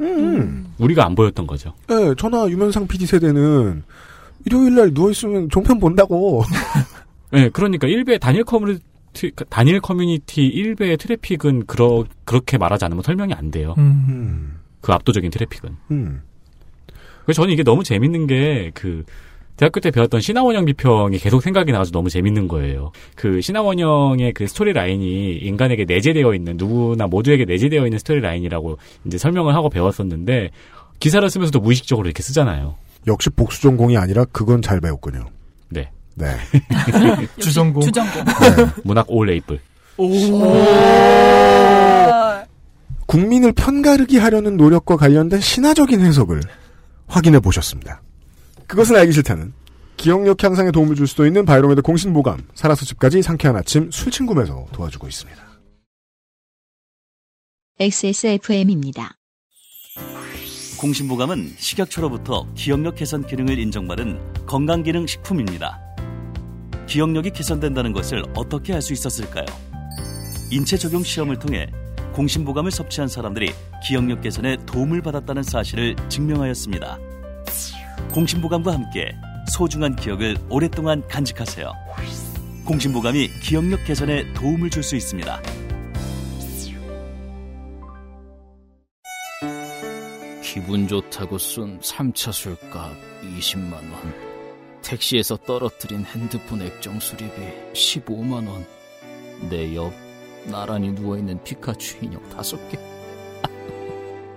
[0.00, 0.72] 음.
[0.78, 1.74] 우리가 안 보였던 거죠.
[1.88, 3.82] 네, 저나 유면상 PD 세대는
[4.46, 6.44] 일요일 날 누워 있으면 종편 본다고.
[7.32, 13.50] 네, 그러니까 일베 단일 커뮤니티 단일 커뮤니티 일베의 트래픽은 그러, 그렇게 말하지 않으면 설명이 안
[13.50, 13.74] 돼요.
[13.78, 14.60] 음.
[14.80, 15.76] 그 압도적인 트래픽은.
[15.90, 16.22] 음.
[17.24, 19.04] 그래서 저는 이게 너무 재밌는 게 그
[19.58, 22.92] 대학교 때 배웠던 신화원형 비평이 계속 생각이 나서 너무 재밌는 거예요.
[23.16, 29.18] 그 신화원형의 그 스토리 라인이 인간에게 내재되어 있는 누구나 모두에게 내재되어 있는 스토리 라인이라고 이제
[29.18, 30.50] 설명을 하고 배웠었는데
[31.00, 32.76] 기사를 쓰면서도 무의식적으로 이렇게 쓰잖아요.
[33.08, 35.26] 역시 복수 전공이 아니라 그건 잘 배웠군요.
[35.70, 35.90] 네.
[36.14, 36.36] 네.
[37.40, 37.82] 주전공.
[37.82, 38.22] 주전공.
[38.84, 39.58] 문학 올 레이플.
[43.06, 46.42] 국민을 편가르기 하려는 노력과 관련된 신화적인 해석을
[47.08, 48.02] 확인해 보셨습니다.
[48.68, 49.52] 그것을 알기 싫다는
[49.96, 55.08] 기억력 향상에 도움을 줄 수도 있는 바이로메드 공신 보감, 살아서 집까지 상쾌한 아침 술친구에서 도와주고
[55.08, 55.42] 있습니다.
[57.80, 59.16] XSFM입니다.
[60.78, 65.80] 공신보감은 식약처로부터 기억력 개선 기능을 인정받은 건강기능 식품입니다.
[66.86, 69.46] 기억력이 개선된다는 것을 어떻게 알 수 있었을까요?
[70.52, 71.66] 인체 적용 시험을 통해
[72.14, 73.52] 공신보감을 섭취한 사람들이
[73.84, 76.98] 기억력 개선에 도움을 받았다는 사실을 증명하였습니다.
[78.12, 79.14] 공신보감과 함께
[79.50, 81.72] 소중한 기억을 오랫동안 간직하세요.
[82.64, 85.40] 공신보감이 기억력 개선에 도움을 줄 수 있습니다.
[90.42, 92.92] 기분 좋다고 쏜 3차 술값
[93.38, 94.28] 20만 원.
[94.82, 97.32] 택시에서 떨어뜨린 핸드폰 액정 수리비
[97.74, 98.66] 15만 원.
[99.50, 99.92] 내 옆
[100.46, 102.78] 나란히 누워있는 피카츄 인형 5개.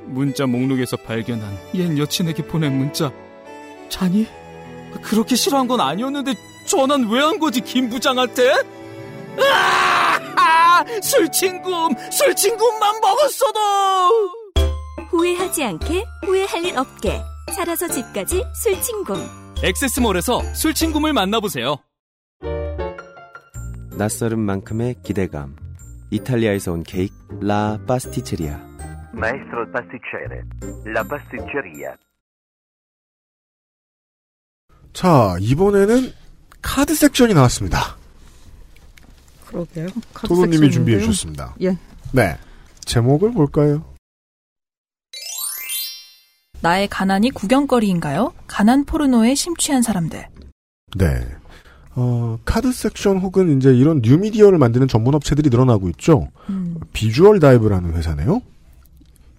[0.06, 3.12] 문자 목록에서 발견한 옛 여친에게 보낸 문자.
[3.92, 4.26] 자니?
[5.04, 6.34] 그렇게 싫어한 건 아니었는데
[6.68, 8.52] 전화는 왜 한 거지 김 부장한테?
[9.40, 10.84] 아!
[11.02, 13.60] 술친구, 술친구만 먹었어도.
[15.10, 17.22] 후회하지 않게 후회할 일 없게
[17.56, 19.14] 살아서 집까지 술친구
[19.64, 21.78] 엑세스몰에서 술친구를 만나보세요.
[23.98, 25.56] 낯설은 만큼의 기대감.
[26.10, 28.60] 이탈리아에서 온 케이크 라 파스티체리아.
[29.14, 30.42] Maestro pasticcere.
[30.88, 31.96] La pasticceria.
[34.94, 36.12] 자, 이번에는
[36.62, 37.98] 카드 섹션이 나왔습니다.
[39.48, 39.88] 그러게요.
[40.14, 40.72] 카드 토도님이.
[40.72, 41.56] 준비해 주셨습니다.
[41.62, 41.78] 예.
[42.12, 42.38] 네.
[42.86, 43.84] 제목을 볼까요?
[46.62, 48.34] 나의 가난이 구경거리인가요?
[48.48, 50.28] 가난 포르노에 심취한 사람들.
[50.98, 51.28] 네.
[51.96, 56.30] 어, 카드 섹션 혹은 이제 이런 뉴미디어를 만드는 전문 업체들이 늘어나고 있죠.
[56.50, 56.78] 음.
[56.94, 58.42] 비주얼 다이브라는 회사네요.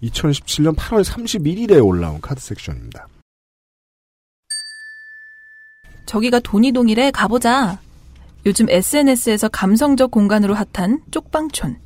[0.03, 3.07] 2017년 8월 31일에 올라온 카드 섹션입니다.
[6.05, 7.79] 저기가 돈의동이래 가보자.
[8.45, 11.77] 요즘 SNS에서 감성적 공간으로 핫한 쪽방촌.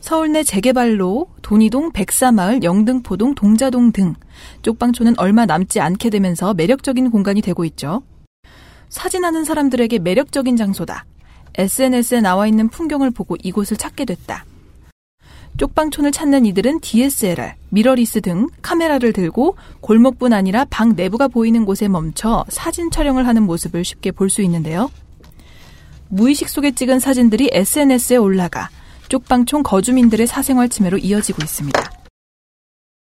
[0.00, 4.14] 서울 내 재개발로 돈이동, 백사마을, 영등포동, 동자동 등
[4.62, 8.02] 쪽방촌은 얼마 남지 않게 되면서 매력적인 공간이 되고 있죠.
[8.88, 11.06] 사진하는 사람들에게 매력적인 장소다.
[11.56, 14.44] SNS에 나와 있는 풍경을 보고 이곳을 찾게 됐다.
[15.56, 22.44] 쪽방촌을 찾는 이들은 DSLR, 미러리스 등 카메라를 들고 골목뿐 아니라 방 내부가 보이는 곳에 멈춰
[22.48, 24.90] 사진 촬영을 하는 모습을 쉽게 볼 수 있는데요.
[26.08, 28.68] 무의식 속에 찍은 사진들이 SNS에 올라가
[29.08, 31.92] 쪽방촌 거주민들의 사생활 침해로 이어지고 있습니다.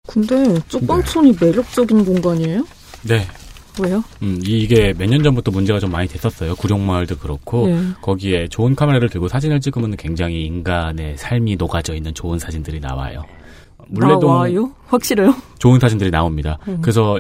[0.07, 2.65] 근데 쪽방촌이 매력적인 공간이에요?
[3.03, 3.27] 네.
[3.83, 4.03] 왜요?
[4.23, 6.55] 음, 이게 몇 년 전부터 문제가 좀 많이 됐었어요.
[6.57, 7.81] 구룡마을도 그렇고 네.
[8.03, 13.25] 거기에 좋은 카메라를 들고 사진을 찍으면 굉장히 인간의 삶이 녹아져 있는 좋은 사진들이 나와요.
[13.89, 14.71] 물레동 나와요?
[14.87, 15.35] 확실해요?
[15.59, 16.59] 좋은 사진들이 나옵니다.
[16.69, 16.79] 음.
[16.83, 17.19] 그래서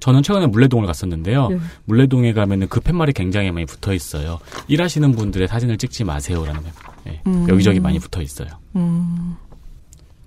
[0.00, 1.48] 저는 최근에 물레동을 갔었는데요.
[1.48, 1.58] 네.
[1.86, 4.38] 물레동에 가면은 그 팻말이 굉장히 많이 붙어 있어요.
[4.68, 6.60] 일하시는 분들의 사진을 찍지 마세요라는
[7.08, 7.46] 예, 음.
[7.48, 8.48] 여기저기 많이 붙어 있어요.
[8.76, 9.36] 음.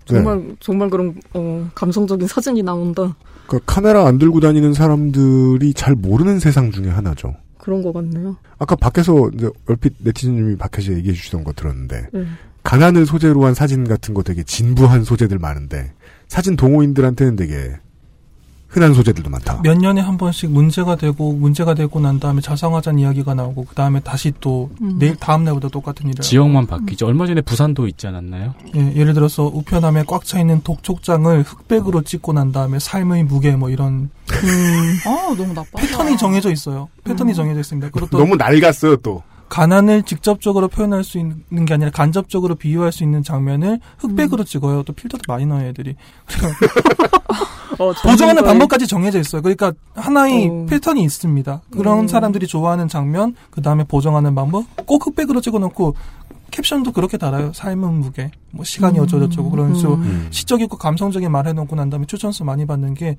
[0.06, 0.56] 정말 네.
[0.60, 3.16] 정말 그런 어, 감성적인 사진이 나온다.
[3.52, 7.36] 그 카메라 안 들고 다니는 사람들이 잘 모르는 세상 중에 하나죠.
[7.58, 8.38] 그런 것 같네요.
[8.58, 12.26] 아까 밖에서 이제 얼핏 네티즌님이 밖에서 얘기해 주시던 거 들었는데 네.
[12.64, 15.92] 가난을 소재로 한 사진 같은 거 되게 진부한 소재들 많은데
[16.30, 17.76] 사진 동호인들한테는 되게
[18.72, 19.60] 흔한 소재들도 많다.
[19.64, 24.00] 몇 년에 한 번씩 문제가 되고 문제가 되고 난 다음에 자상하자는 이야기가 나오고 그 다음에
[24.00, 24.96] 다시 또 음.
[24.98, 27.06] 내일 다음 날보다 똑같은 일을 지역만 바뀌죠.
[27.06, 28.54] 얼마 전에 부산도 있지 않았나요?
[28.76, 33.70] 예, 예를 들어서 우편함에 꽉 차 있는 독촉장을 흑백으로 찍고 난 다음에 삶의 무게 뭐
[33.70, 34.10] 이런
[35.06, 35.68] 아 너무 나빠.
[35.78, 36.88] 패턴이 정해져 있어요.
[37.04, 37.90] 패턴이 정해져 있습니다.
[38.00, 39.22] 또 너무 낡았어요 또.
[39.52, 43.80] 가난을 직접적으로 표현할 수 있는 게 아니라 간접적으로 비유할 수 있는 장면을 음.
[43.98, 44.84] 흑백으로 찍어요.
[44.84, 45.96] 또 필터도 많이 넣어요, 애들이.
[47.78, 49.42] 어, 보정하는 방법까지 정해져 있어요.
[49.42, 50.66] 그러니까 하나의 어.
[50.70, 51.64] 패턴이 있습니다.
[51.70, 52.08] 그런 음.
[52.08, 55.96] 사람들이 좋아하는 장면, 그 다음에 보정하는 방법, 꼭 흑백으로 찍어놓고
[56.52, 57.52] 캡션도 그렇게 달아요.
[57.54, 59.04] 삶은 무게, 뭐 시간이 음.
[59.04, 60.28] 어쩌고저쩌고 그런 식으로 음.
[60.32, 63.18] 시적이고 감성적인 말 해놓고 난 다음에 추천수 많이 받는 게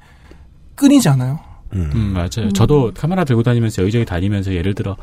[0.77, 1.41] 끊이지 않아요.
[1.75, 2.51] 음, 맞아요.
[2.55, 4.97] 저도 카메라 들고 다니면서 여기저기 다니면서 예를 들어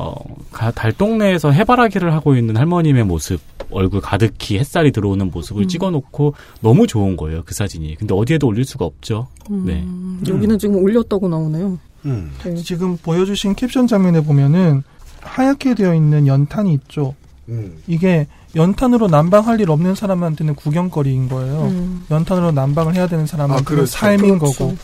[0.00, 0.14] 어,
[0.52, 3.40] 가- 달동네에서 해바라기를 하고 있는 할머님의 모습,
[3.70, 5.68] 얼굴 가득히 het살이 들어오는 모습을 음.
[5.68, 7.96] 찍어놓고 너무 좋은 거예요, 그 사진이.
[7.96, 9.26] 근데 어디에도 올릴 수가 없죠.
[9.50, 10.32] 음, 네.
[10.32, 11.78] 여기는 지금 올렸다고 나오네요.
[12.06, 12.30] 음.
[12.44, 12.54] 네.
[12.54, 14.84] 지금 보여주신 캡션 장면에 보면은
[15.20, 17.14] 하얗게 되어 있는 연탄이 있죠.
[17.48, 17.78] 음.
[17.88, 21.64] 이게 연탄으로 난방할 일 없는 사람한테는 구경거리인 거예요.
[21.64, 22.04] 음.
[22.10, 23.86] 연탄으로 난방을 해야 되는 사람한테는 그렇죠.
[23.90, 24.58] 삶인 그렇죠.
[24.68, 24.76] 거고.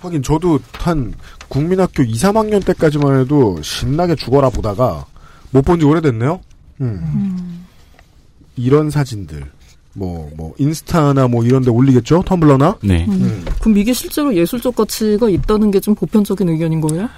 [0.00, 1.14] 하긴 저도 한
[1.48, 5.06] 국민학교 2, 3학년 때까지만 해도 신나게 죽어라 보다가
[5.50, 6.40] 못 본 지 오래됐네요.
[6.80, 7.66] 음.
[8.56, 9.44] 이런 사진들
[9.94, 12.22] 뭐 뭐 인스타나 뭐 이런 데 올리겠죠?
[12.22, 12.78] 텀블러나?
[12.82, 13.04] 네.
[13.08, 13.44] 음.
[13.60, 17.08] 그럼 이게 실제로 예술적 가치가 있다는 게 좀 보편적인 의견인 거예요?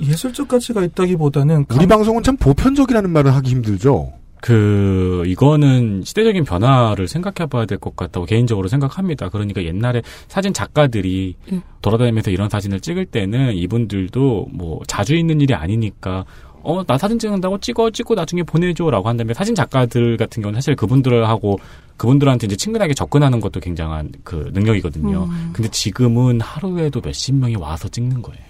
[0.00, 4.12] 예술적 가치가 있다기보다는 우리 방송은 참 보편적이라는 말을 하기 힘들죠.
[4.42, 9.28] 그 이거는 시대적인 변화를 생각해봐야 될 것 같다고 개인적으로 생각합니다.
[9.28, 11.60] 그러니까 옛날에 사진 작가들이 예.
[11.80, 16.24] 돌아다니면서 이런 사진을 찍을 때는 이분들도 뭐 자주 있는 일이 아니니까
[16.64, 21.60] 어 나 사진 찍는다고 찍어 찍고 나중에 보내줘라고 한다면 사진 작가들 같은 경우는 사실 그분들하고
[21.96, 25.22] 그분들한테 이제 친근하게 접근하는 것도 굉장한 그 능력이거든요.
[25.24, 25.50] 음.
[25.52, 28.42] 근데 지금은 하루에도 몇십 명이 와서 찍는 거예요.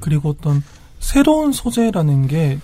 [0.00, 0.62] 그리고 어떤
[1.00, 2.58] 새로운 소재라는 게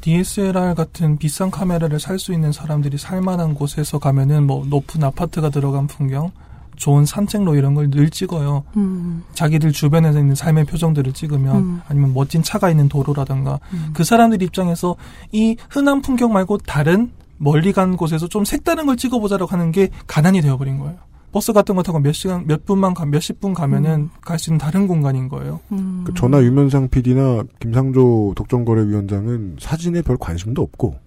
[0.00, 5.86] DSLR 같은 비싼 카메라를 살 수 있는 사람들이 살만한 곳에서 가면은 뭐 높은 아파트가 들어간
[5.86, 6.30] 풍경,
[6.76, 8.64] 좋은 산책로 이런 걸 늘 찍어요.
[8.76, 9.22] 음.
[9.34, 11.80] 자기들 주변에서 있는 삶의 표정들을 찍으면 음.
[11.88, 13.58] 아니면 멋진 차가 있는 도로라든가
[13.94, 14.94] 그 사람들 입장에서
[15.32, 20.40] 이 흔한 풍경 말고 다른 멀리 간 곳에서 좀 색다른 걸 찍어보자라고 하는 게 가난이
[20.40, 20.96] 되어버린 거예요.
[21.32, 24.86] 버스 같은 거 타고 몇 시간, 몇 분만 가, 몇십 분 가면은 갈수 있는 다른
[24.86, 25.60] 공간인 거예요.
[25.68, 30.98] 그 전화 유면상 PD나 김상조 독점거래위원장은 사진에 별 관심도 없고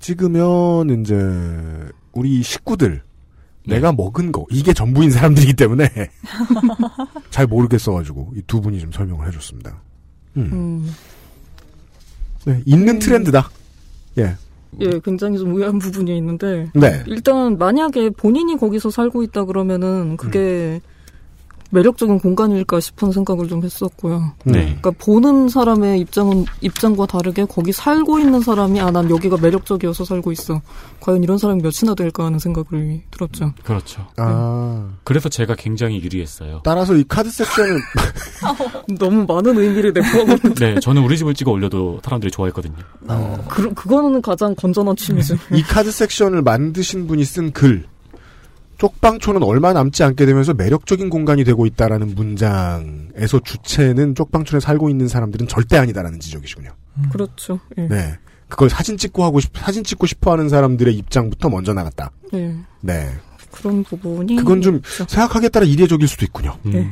[0.00, 1.14] 찍으면 이제
[2.12, 3.02] 우리 식구들
[3.66, 5.88] 내가 먹은 거 이게 전부인 사람들이기 때문에
[7.30, 9.80] 잘 모르겠어가지고 이 두 분이 좀 설명을 해줬습니다.
[10.36, 10.50] 음.
[10.52, 10.92] 음.
[12.44, 13.48] 네, 있는 트렌드다.
[14.18, 14.36] 예.
[14.80, 16.70] 예, 굉장히 좀 의아한 부분이 있는데.
[16.74, 17.02] 네.
[17.06, 20.80] 일단, 만약에 본인이 거기서 살고 있다 그러면은, 그게
[21.74, 24.32] 매력적인 공간일까 싶은 생각을 좀 했었고요.
[24.44, 24.76] 네.
[24.80, 30.32] 그러니까 보는 사람의 입장은, 입장과 다르게 거기 살고 있는 사람이, 아, 난 여기가 매력적이어서 살고
[30.32, 30.62] 있어.
[31.00, 33.52] 과연 이런 사람이 몇이나 될까 하는 생각을 들었죠.
[33.64, 34.06] 그렇죠.
[34.16, 34.88] 아.
[35.02, 36.60] 그래서 제가 굉장히 유리했어요.
[36.64, 37.78] 따라서 이 카드 섹션은
[38.98, 40.54] 너무 많은 의미를 내포하고 있는.
[40.56, 42.76] 네, 저는 우리 집을 찍어 올려도 사람들이 좋아했거든요.
[43.48, 45.36] 그, 그거는 가장 건전한 취미죠.
[45.52, 47.84] 이 카드 섹션을 만드신 분이 쓴 글.
[48.78, 55.48] 쪽방촌은 얼마 남지 않게 되면서 매력적인 공간이 되고 있다라는 문장에서 주체는 쪽방촌에 살고 있는 사람들은
[55.48, 56.70] 절대 아니다라는 지적이시군요.
[57.10, 57.60] 그렇죠.
[57.78, 57.86] 예.
[57.88, 58.18] 네.
[58.48, 62.10] 그걸 사진 찍고 하고 싶, 사진 찍고 싶어 하는 사람들의 입장부터 먼저 나갔다.
[62.32, 62.56] 네.
[62.80, 63.10] 네.
[63.50, 64.36] 그런 부분이.
[64.36, 65.04] 그건 좀 있죠.
[65.08, 66.58] 생각하기에 따라 이례적일 수도 있군요.
[66.62, 66.90] 네.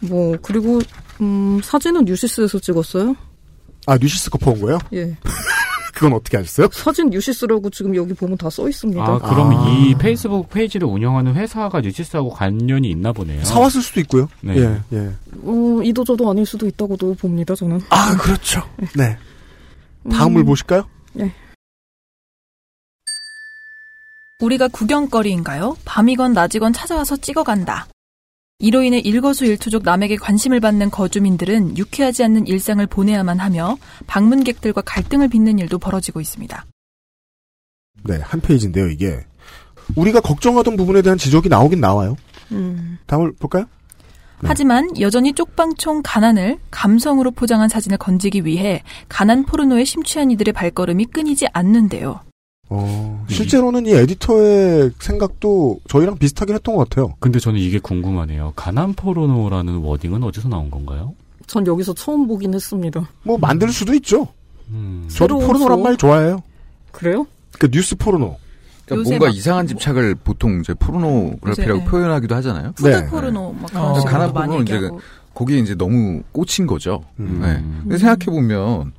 [0.00, 0.80] 뭐, 그리고,
[1.20, 3.14] 음, 사진은 뉴시스에서 찍었어요?
[3.86, 4.78] 아, 뉴시스 거 퍼온 거예요?
[4.92, 5.16] 예.
[5.96, 6.68] 그건 어떻게 하셨어요?
[6.72, 9.02] 사진 뉴시스라고 지금 여기 보면 다 써 있습니다.
[9.02, 13.42] 아, 그럼 이 페이스북 페이지를 운영하는 회사가 뉴시스하고 관련이 있나 보네요.
[13.44, 14.28] 사왔을 수도 있고요.
[14.42, 14.58] 네.
[14.58, 15.12] 예, 예.
[15.42, 17.80] 어, 이도저도 아닐 수도 있다고도 봅니다, 저는.
[17.88, 18.62] 아, 그렇죠.
[18.94, 19.16] 네.
[20.10, 20.46] 다음을 음.
[20.46, 20.86] 보실까요?
[21.14, 21.32] 네.
[24.40, 25.78] 우리가 구경거리인가요?
[25.86, 27.86] 밤이건 낮이건 찾아와서 찍어간다.
[28.58, 33.76] 이로 인해 일거수일투족 남에게 관심을 받는 거주민들은 유쾌하지 않는 일상을 보내야만 하며
[34.06, 36.64] 방문객들과 갈등을 빚는 일도 벌어지고 있습니다.
[38.04, 39.26] 네, 한 페이지인데요, 이게.
[39.94, 42.16] 우리가 걱정하던 부분에 대한 지적이 나오긴 나와요.
[42.50, 42.98] 음.
[43.06, 43.66] 다음을 볼까요?
[44.42, 51.46] 하지만 여전히 쪽방촌 가난을 감성으로 포장한 사진을 건지기 위해 가난 포르노에 심취한 이들의 발걸음이 끊이지
[51.52, 52.20] 않는데요.
[52.68, 57.14] 어, 실제로는 이 에디터의 생각도 저희랑 비슷하긴 했던 것 같아요.
[57.20, 58.52] 근데 저는 이게 궁금하네요.
[58.56, 61.14] 가난 포르노라는 wording은 어디서 나온 건가요?
[61.46, 63.08] 전 여기서 처음 보긴 했습니다.
[63.22, 64.26] 뭐, 만들 수도 있죠.
[64.70, 65.06] 음.
[65.08, 65.80] 저도 포르노란?
[65.82, 66.42] 말 좋아해요.
[66.90, 67.26] 그래요?
[67.58, 68.36] 그 뉴스 포르노.
[68.84, 71.84] 그러니까 뭔가 이상한 집착을 보통 이제 포르노그래피라고 네.
[71.84, 72.72] 표현하기도 하잖아요.
[72.72, 73.06] 푸드 네.
[73.06, 74.90] 포르노 막 그런 어, 가난 포르노 이제.
[75.34, 77.02] 거기에 이제 너무 꽂힌 거죠.
[77.20, 77.40] 음.
[77.42, 77.62] 네.
[77.82, 78.92] 근데 생각해 보면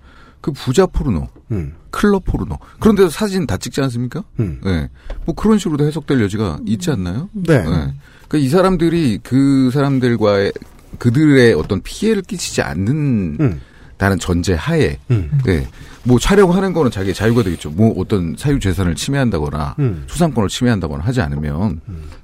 [0.47, 1.73] 그 부자 포르노, 음.
[1.91, 4.23] 클럽 포르노 그런 데서 사진 다 찍지 않습니까?
[4.39, 4.61] 음.
[4.63, 4.89] 네.
[5.25, 7.29] 뭐 그런 식으로도 해석될 여지가 있지 않나요?
[7.33, 7.63] 네.
[7.63, 10.53] 그러니까 이 사람들이 그 사람들과의
[10.99, 13.59] 그들의 어떤 피해를 끼치지 않는
[13.97, 15.37] 다는 전제 하에 음.
[15.43, 15.67] 네.
[16.03, 17.71] 뭐 촬영하는 거는 자기의 자유가 되겠죠.
[17.71, 20.05] 뭐 어떤 사유 재산을 침해한다거나 음.
[20.07, 21.81] 초상권을 침해한다거나 하지 않으면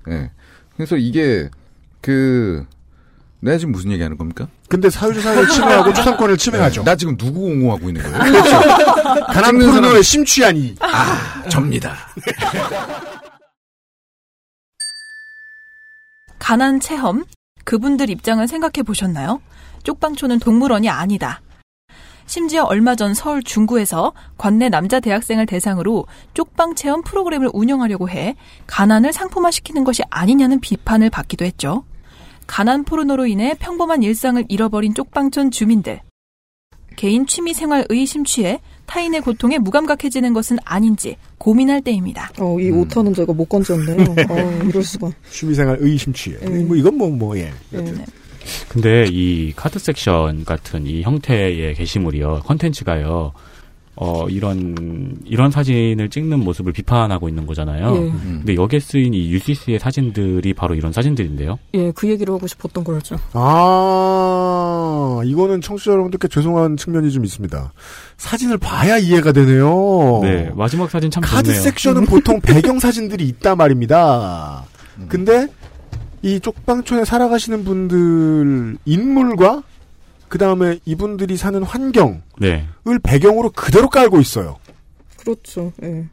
[0.08, 0.32] 네.
[0.78, 1.50] 그래서 이게
[2.00, 2.66] 그
[3.44, 4.48] 내가 지금 무슨 얘기하는 겁니까?
[4.70, 6.84] 근데 사유재산을 침해하고 초상권을 침해하죠.
[6.84, 8.18] 나 지금 누구 옹호하고 있는 거예요?
[9.28, 10.76] 가난 찍는 포르노에 사람- 심취한 이.
[10.80, 11.96] 아, 접니다.
[16.40, 17.24] 가난 체험?
[17.66, 19.42] 그분들 입장을 생각해 보셨나요?
[19.84, 21.42] 쪽방촌은 동물원이 아니다.
[22.26, 28.36] 심지어 얼마 전 서울 중구에서 관내 남자 대학생을 대상으로 쪽방 체험 프로그램을 운영하려고 해
[28.68, 31.84] 가난을 상품화시키는 것이 아니냐는 비판을 받기도 했죠.
[32.48, 36.02] 가난 포르노로 인해 평범한 일상을 잃어버린 쪽방촌 주민들.
[36.96, 42.32] 개인 취미 생활 의 심취에 타인의 고통에 무감각해지는 것은 아닌지 고민할 때입니다.
[42.40, 43.98] 어, 이 오타는 제가 못 건졌네요.
[44.30, 45.12] 어, 이럴 수가.
[45.32, 46.40] 취미 생활 의심취에.
[46.40, 46.64] 네.
[46.64, 47.52] 뭐 이건 뭐, 뭐, 예.
[48.70, 53.32] 근데 이 카드 섹션 같은 이 형태의 게시물이요, 컨텐츠가요,
[53.96, 57.96] 어, 이런, 이런 사진을 찍는 모습을 비판하고 있는 거잖아요.
[57.96, 58.12] 예.
[58.12, 61.60] 근데 여기에 쓰인 이 유시스의 사진들이 바로 이런 사진들인데요.
[61.76, 63.18] 예, 그 얘기를 하고 싶었던 거였죠.
[63.34, 67.72] 아, 이거는 청취자 여러분들께 죄송한 측면이 좀 있습니다.
[68.18, 70.20] 사진을 봐야 이해가 되네요.
[70.24, 71.62] 네, 마지막 사진 참 카드 좋네요.
[71.62, 74.64] 섹션은 보통 배경 사진들이 있단 말입니다.
[75.08, 75.48] 근데
[76.22, 79.64] 이 쪽방촌에 살아가시는 분들 인물과
[80.34, 82.66] 그 다음에 이분들이 사는 환경을 네.
[83.04, 84.58] 배경으로 그대로 깔고 있어요.
[85.20, 85.72] 그렇죠.
[85.84, 86.06] 예.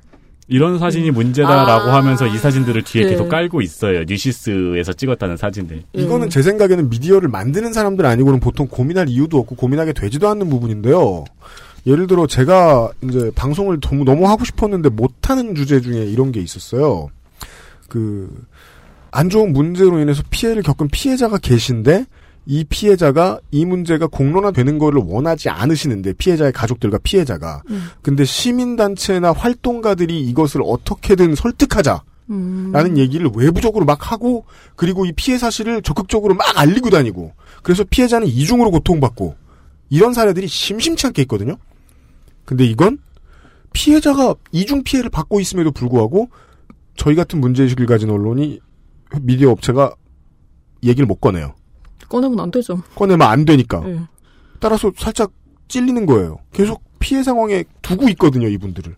[0.47, 1.95] 이런 사진이 문제다라고 아.
[1.95, 3.11] 하면서 이 사진들을 뒤에 네.
[3.13, 4.05] 계속 깔고 있어요.
[4.05, 5.85] 뉴시스에서 찍었다는 사진들.
[5.95, 11.25] 이거는 제 생각에는 미디어를 만드는 사람들 아니고는 보통 고민할 이유도 없고 고민하게 되지도 않는 부분인데요.
[11.87, 17.09] 예를 들어 제가 이제 방송을 너무, 너무 하고 싶었는데 못하는 주제 중에 이런 게 있었어요.
[17.89, 18.29] 그,
[19.13, 22.05] 안 좋은 문제로 인해서 피해를 겪은 피해자가 계신데
[22.51, 27.63] 이 피해자가 이 문제가 공론화되는 거를 원하지 않으시는데 피해자의 가족들과 피해자가
[28.03, 32.71] 근데 시민단체나 활동가들이 이것을 어떻게든 설득하자 음.
[32.73, 38.27] 라는 얘기를 외부적으로 막 하고 그리고 이 피해 사실을 적극적으로 막 알리고 다니고 그래서 피해자는
[38.27, 39.37] 이중으로 고통받고
[39.89, 41.57] 이런 사례들이 심심치 않게 있거든요.
[42.45, 42.99] 근데 이건
[43.73, 46.31] 피해자가 이중 피해를 받고 있음에도 불구하고
[46.97, 48.59] 저희 같은 문제의식을 가진 언론이
[49.21, 49.95] 미디어 업체가
[50.83, 51.55] 얘기를 못 꺼내요.
[52.11, 52.83] 꺼내면 안 되죠.
[52.97, 53.83] 꺼내면 안 되니까.
[53.87, 54.01] 예.
[54.59, 55.33] 따라서 살짝
[55.69, 56.39] 찔리는 거예요.
[56.53, 58.95] 계속 피해 상황에 두고 있거든요, 이분들을.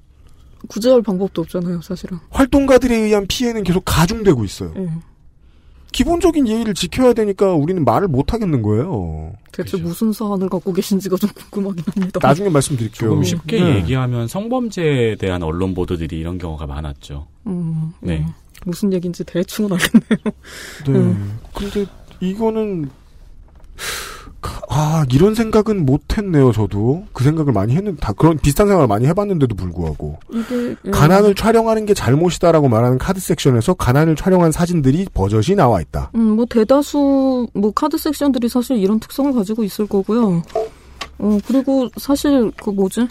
[0.68, 2.18] 구제할 방법도 없잖아요, 사실은.
[2.30, 4.72] 활동가들에 의한 피해는 계속 가중되고 있어요.
[4.76, 4.88] 예.
[5.92, 9.34] 기본적인 예의를 지켜야 되니까 우리는 말을 못 하겠는 거예요.
[9.52, 12.20] 대체 무슨 사안을 갖고 계신지가 좀 궁금하긴 합니다.
[12.22, 13.10] 나중에 말씀드릴게요.
[13.10, 13.76] 조금 쉽게 네.
[13.76, 17.26] 얘기하면 성범죄에 대한 언론 보도들이 이런 경우가 많았죠.
[17.46, 18.20] 음, 네.
[18.20, 18.32] 음.
[18.64, 20.34] 무슨 얘기인지 대충은 알겠네요.
[20.86, 20.98] 네.
[20.98, 21.38] 음.
[21.52, 21.84] 근데
[22.20, 22.88] 이거는
[24.74, 26.50] 아 이런 생각은 못했네요.
[26.52, 30.90] 저도 그 생각을 많이 했는 다 그런 비슷한 생각을 많이 해봤는데도 불구하고 이게 예.
[30.90, 36.10] 가난을 촬영하는 게 잘못이다라고 말하는 카드 섹션에서 가난을 촬영한 사진들이 버젓이 나와 있다.
[36.14, 40.42] 음, 뭐 대다수 뭐 카드 섹션들이 사실 이런 특성을 가지고 있을 거고요.
[41.18, 43.06] 어 그리고 사실 그 뭐지?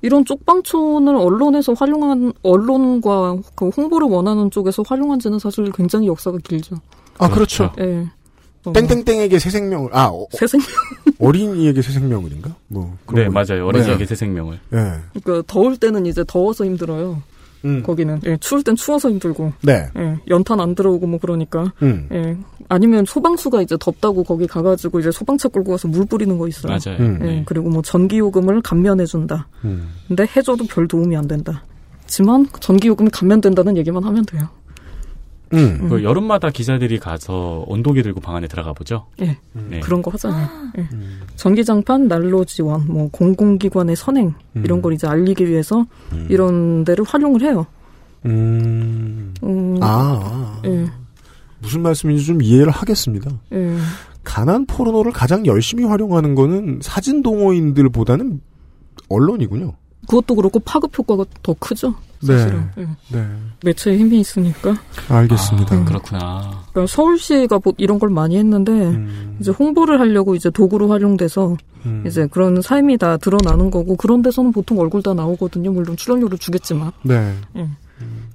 [0.00, 6.76] 이런 쪽방촌을 언론에서 활용한 언론과 그 홍보를 원하는 쪽에서 활용한 지는 사실 굉장히 역사가 길죠.
[7.18, 7.72] 아 그렇죠.
[7.80, 7.84] 예.
[7.84, 8.06] 어,
[8.72, 10.66] 땡땡땡에게 새 생명을 아 어, 새 생명.
[11.18, 12.54] 어린이에게 새 생명을인가?
[12.68, 13.44] 뭐 네, 그런 거.
[13.44, 13.66] 맞아요.
[13.66, 14.06] 어린이에게 네.
[14.06, 14.58] 새 생명을.
[14.70, 14.78] 네.
[15.22, 17.22] 그러니까 더울 때는 이제 더워서 힘들어요.
[17.64, 17.82] 음.
[17.82, 19.52] 거기는 예, 추울 땐 추워서 힘들고.
[19.62, 19.86] 네.
[19.96, 21.72] 예, 연탄 안 들어오고 뭐 그러니까.
[21.82, 22.08] 음.
[22.12, 22.36] 예.
[22.68, 26.70] 아니면 소방수가 이제 덥다고 거기 가가지고 이제 소방차 끌고 가서 물 뿌리는 거 있어요.
[26.72, 27.00] 맞아요.
[27.00, 27.18] 음.
[27.22, 27.42] 예, 네.
[27.46, 29.48] 그리고 뭐 전기 요금을 감면해 준다.
[29.64, 29.88] 음.
[30.08, 31.64] 근데 해줘도 별 도움이 안 된다.
[32.06, 34.46] 지만 전기 요금이 감면된다는 얘기만 하면 돼요.
[35.54, 35.88] 음.
[35.88, 39.06] 그 여름마다 기자들이 가서 온도계 들고 방 안에 들어가 보죠.
[39.20, 39.80] 예, 네.
[39.80, 40.48] 그런 거 하잖아요.
[40.78, 40.88] 예.
[41.36, 45.84] 전기장판, 난로 지원, 뭐 공공기관의 선행 이런 걸 이제 알리기 위해서
[46.28, 47.66] 이런 데를 활용을 해요.
[48.26, 49.34] 음.
[49.42, 50.62] 음, 아, 아.
[50.64, 50.86] 예,
[51.60, 53.30] 무슨 말씀인지 좀 이해를 하겠습니다.
[53.52, 53.76] 예.
[54.22, 58.40] 가난 포르노를 가장 열심히 활용하는 거는 사진 동호인들보다는
[59.08, 59.74] 언론이군요.
[60.08, 61.94] 그것도 그렇고 파급 효과가 더 크죠.
[62.26, 62.70] 사실은.
[62.76, 62.82] 네.
[63.12, 63.16] 예.
[63.16, 63.26] 네.
[63.64, 64.76] 매체에 힘이 있으니까.
[65.08, 65.76] 알겠습니다.
[65.76, 66.62] 아, 그렇구나.
[66.72, 69.36] 그러니까 서울시가 뭐 이런 걸 많이 했는데 음.
[69.40, 71.56] 이제 홍보를 하려고 이제 도구로 활용돼서
[71.86, 72.04] 음.
[72.06, 75.72] 이제 그런 삶이 다 드러나는 거고 그런 데서는 보통 얼굴 다 나오거든요.
[75.72, 76.92] 물론 출연료를 주겠지만.
[77.02, 77.34] 네.
[77.56, 77.68] 예.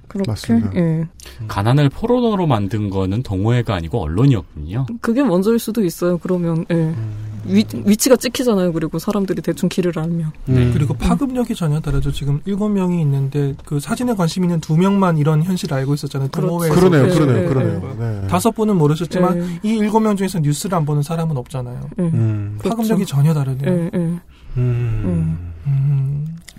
[0.08, 0.74] 그렇게 맞습니다.
[0.74, 1.06] 예.
[1.46, 4.86] 가난을 포로노로 만든 거는 동호회가 아니고 언론이었군요.
[5.00, 6.18] 그게 먼저일 수도 있어요.
[6.18, 6.74] 그러면 예.
[6.74, 7.29] 음.
[7.44, 8.72] 위, 위치가 찍히잖아요.
[8.72, 10.32] 그리고 사람들이 대충 길을 알면.
[10.48, 10.70] 음.
[10.72, 12.12] 그리고 파급력이 전혀 다르죠.
[12.12, 16.28] 지금 일곱 명이 있는데 그 사진에 관심 있는 두 명만 이런 현실을 알고 있었잖아요.
[16.28, 16.74] 동호회에서.
[16.74, 17.94] 그러네요, 네, 그러네요, 네, 그러네요.
[17.98, 18.20] 네.
[18.20, 18.26] 네.
[18.28, 19.60] 다섯 분은 모르셨지만 네.
[19.62, 21.80] 이 일곱 명 중에서 뉴스를 안 보는 사람은 없잖아요.
[21.98, 22.02] 예.
[22.02, 22.58] 음.
[22.62, 23.90] 파급력이 전혀 다르네요.
[23.92, 24.20] 음.
[24.56, 25.50] 음.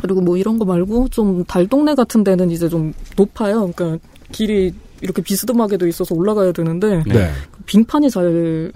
[0.01, 3.71] 그리고 뭐 이런 거 말고 좀 달동네 같은 데는 이제 좀 높아요.
[3.71, 7.31] 그러니까 길이 이렇게 비스듬하게 돼 있어서 올라가야 되는데 네.
[7.65, 8.71] 빙판이 잘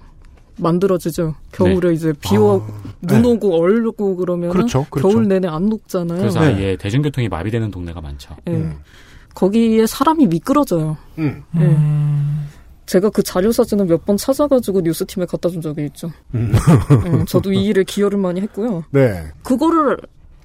[0.57, 1.35] 만들어지죠.
[1.51, 2.61] 겨울에 이제 비와
[3.01, 5.07] 눈 오고 얼고 그러면 그렇죠, 그렇죠.
[5.09, 6.19] 겨울 내내 안 녹잖아요.
[6.19, 8.35] 그래서 아예 대중교통이 마비되는 동네가 많죠.
[8.49, 8.71] 예.
[9.33, 10.97] 거기에 사람이 미끄러져요.
[11.19, 11.43] 음.
[11.57, 11.77] 예.
[12.85, 16.11] 제가 그 자료 사진을 몇 번 찾아가지고 뉴스팀에 갖다 준 적이 있죠.
[16.35, 16.53] 음.
[17.21, 18.83] 예, 저도 이 일에 기여를 많이 했고요.
[18.91, 19.23] 네.
[19.43, 19.97] 그거를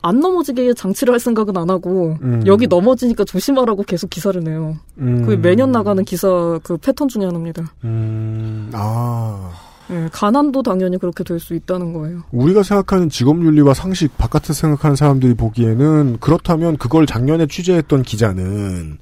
[0.02, 2.42] 안 넘어지게 장치를 할 생각은 안 하고 음.
[2.46, 4.78] 여기 넘어지니까 조심하라고 계속 기사를 내요.
[4.96, 5.22] 음.
[5.26, 7.74] 그게 매년 나가는 기사 그 패턴 중에 하나입니다.
[7.84, 8.70] 음.
[8.72, 9.50] 아.
[9.90, 12.22] 예, 가난도 당연히 그렇게 될 수 있다는 거예요.
[12.32, 18.98] 우리가 생각하는 직업윤리와 상식 바깥에서 생각하는 사람들이 보기에는 그렇다면 그걸 작년에 취재했던 기자는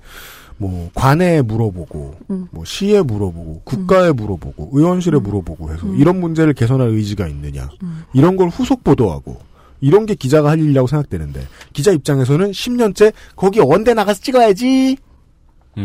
[0.56, 2.46] 뭐 관에 물어보고 음.
[2.50, 5.96] 뭐 시에 물어보고 국가에 물어보고 의원실에 물어보고 해서 음.
[5.96, 7.68] 이런 문제를 개선할 의지가 있느냐.
[8.12, 9.38] 이런 걸 후속 보도하고
[9.80, 14.96] 이런 게 기자가 할 일이라고 생각되는데 기자 입장에서는 10년째 거기 언제 나가서 찍어야지.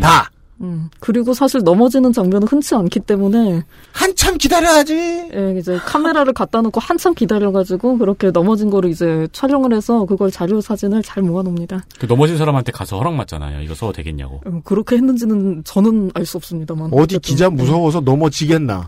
[0.02, 0.32] 다
[0.62, 4.94] 음, 그리고 사실 넘어지는 장면은 흔치 않기 때문에 한참 기다려야지.
[5.34, 10.62] 예, 이제 카메라를 갖다 놓고 한참 기다려가지고 그렇게 넘어진 거를 이제 촬영을 해서 그걸 자료
[10.62, 11.84] 사진을 잘 모아놓습니다.
[12.00, 13.62] 그 넘어진 사람한테 가서 허락 맞잖아요.
[13.62, 14.42] 이거 써도 되겠냐고.
[14.46, 16.88] 음, 그렇게 했는지는 저는 알 수 없습니다만.
[16.94, 17.20] 어디 어쨌든.
[17.20, 18.88] 기자 무서워서 넘어지겠나.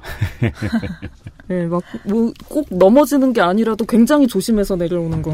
[1.50, 5.34] 예, 막, 뭐, 꼭 넘어지는 게 아니라도 굉장히 조심해서 내려오는 거.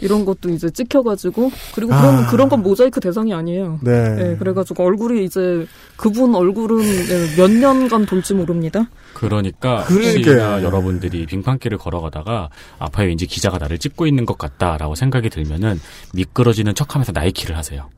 [0.00, 2.30] 이런 것도 이제 찍혀가지고, 그리고 그런, 아.
[2.30, 3.78] 그런 건 모자이크 대상이 아니에요.
[3.82, 4.16] 네.
[4.18, 8.88] 예, 그래가지고 얼굴이 이제, 그분 얼굴은 예, 몇 년간 돌지 모릅니다.
[9.14, 10.16] 그러니까 그러니까요.
[10.18, 12.48] 혹시나 여러분들이 빙판길을 걸어가다가
[12.78, 15.78] 앞에 왠지 기자가 나를 찍고 있는 것 같다라고 생각이 들면은
[16.14, 17.90] 미끄러지는 척하면서 나이키를 하세요.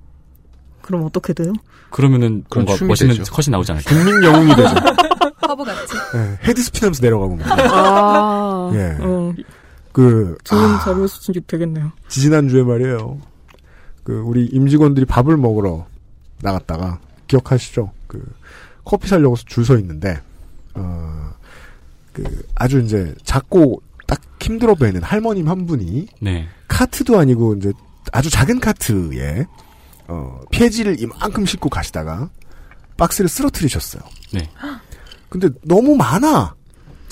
[0.80, 1.52] 그럼 어떻게 돼요?
[1.90, 3.32] 그러면은 뭔가 멋있는 되죠.
[3.32, 3.88] 컷이 나오지 않을까?
[3.94, 4.74] 국민 영웅이 되죠.
[5.40, 5.94] 화보 같지?
[6.14, 7.46] 네, 헤드스핀 하면서 내려가고 막.
[7.50, 8.96] 아, 예.
[9.00, 9.32] 어,
[9.92, 11.92] 그, 좋은 자료 수준이 되겠네요.
[12.08, 13.18] 지지난 주에 말이에요.
[14.04, 15.86] 그, 우리 임직원들이 밥을 먹으러
[16.40, 17.90] 나갔다가, 기억하시죠?
[18.06, 18.24] 그,
[18.84, 20.20] 커피 사려고 줄 서 있는데,
[20.74, 21.30] 어,
[22.12, 22.24] 그,
[22.54, 26.48] 아주 이제 작고 딱 힘들어 보이는 할머님 한 분이, 네.
[26.68, 27.72] 카트도 아니고 이제
[28.12, 29.46] 아주 작은 카트에,
[30.08, 32.28] 어, 폐지를 이만큼 싣고 가시다가,
[32.96, 34.02] 박스를 쓰러뜨리셨어요.
[34.32, 34.50] 네.
[35.28, 36.54] 근데 너무 많아.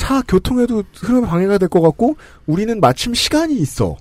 [0.01, 3.97] 차 교통에도 흐름 방해가 될 것 같고 우리는 마침 시간이 있어.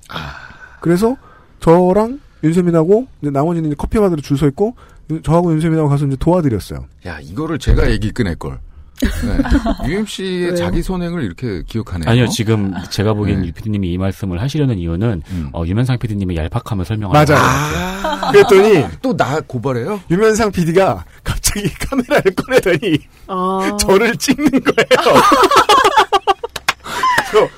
[0.82, 1.16] 그래서
[1.60, 4.76] 저랑 윤세민하고 이제 나머지는 이제 커피 받으러 줄 서 있고
[5.24, 6.86] 저하고 윤세민하고 가서 이제 도와드렸어요.
[7.06, 8.60] 야, 이거를 제가 얘기 꺼낼 걸.
[9.02, 9.88] 네.
[9.90, 10.56] UMC의?
[10.58, 12.10] 자기 선행을 이렇게 기억하네요.
[12.10, 13.48] 아니요, 지금 제가 보기엔 네.
[13.48, 15.22] 유 PD님이 이 말씀을 하시려는 이유는,
[15.54, 17.42] 어, 유면상 PD님의 얄팍함을 설명하는 맞아요.
[17.42, 18.32] 거예요.
[18.32, 20.02] 그랬더니 또 나 고발해요?
[20.12, 21.06] 유면상 PD가
[21.50, 23.78] 갑자기 카메라를 꺼내더니 아.
[23.80, 25.22] 저를 찍는 거예요.
[27.32, 27.50] 그래서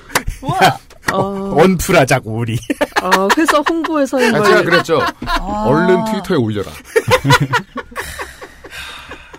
[0.64, 0.78] 야,
[1.12, 2.58] 어, 언플하자고 우리.
[3.00, 4.46] 아, 회사 홍보회사인 아, 걸.
[4.48, 5.00] 제가 그랬죠.
[5.26, 5.64] 아.
[5.66, 6.70] 얼른 트위터에 올려라.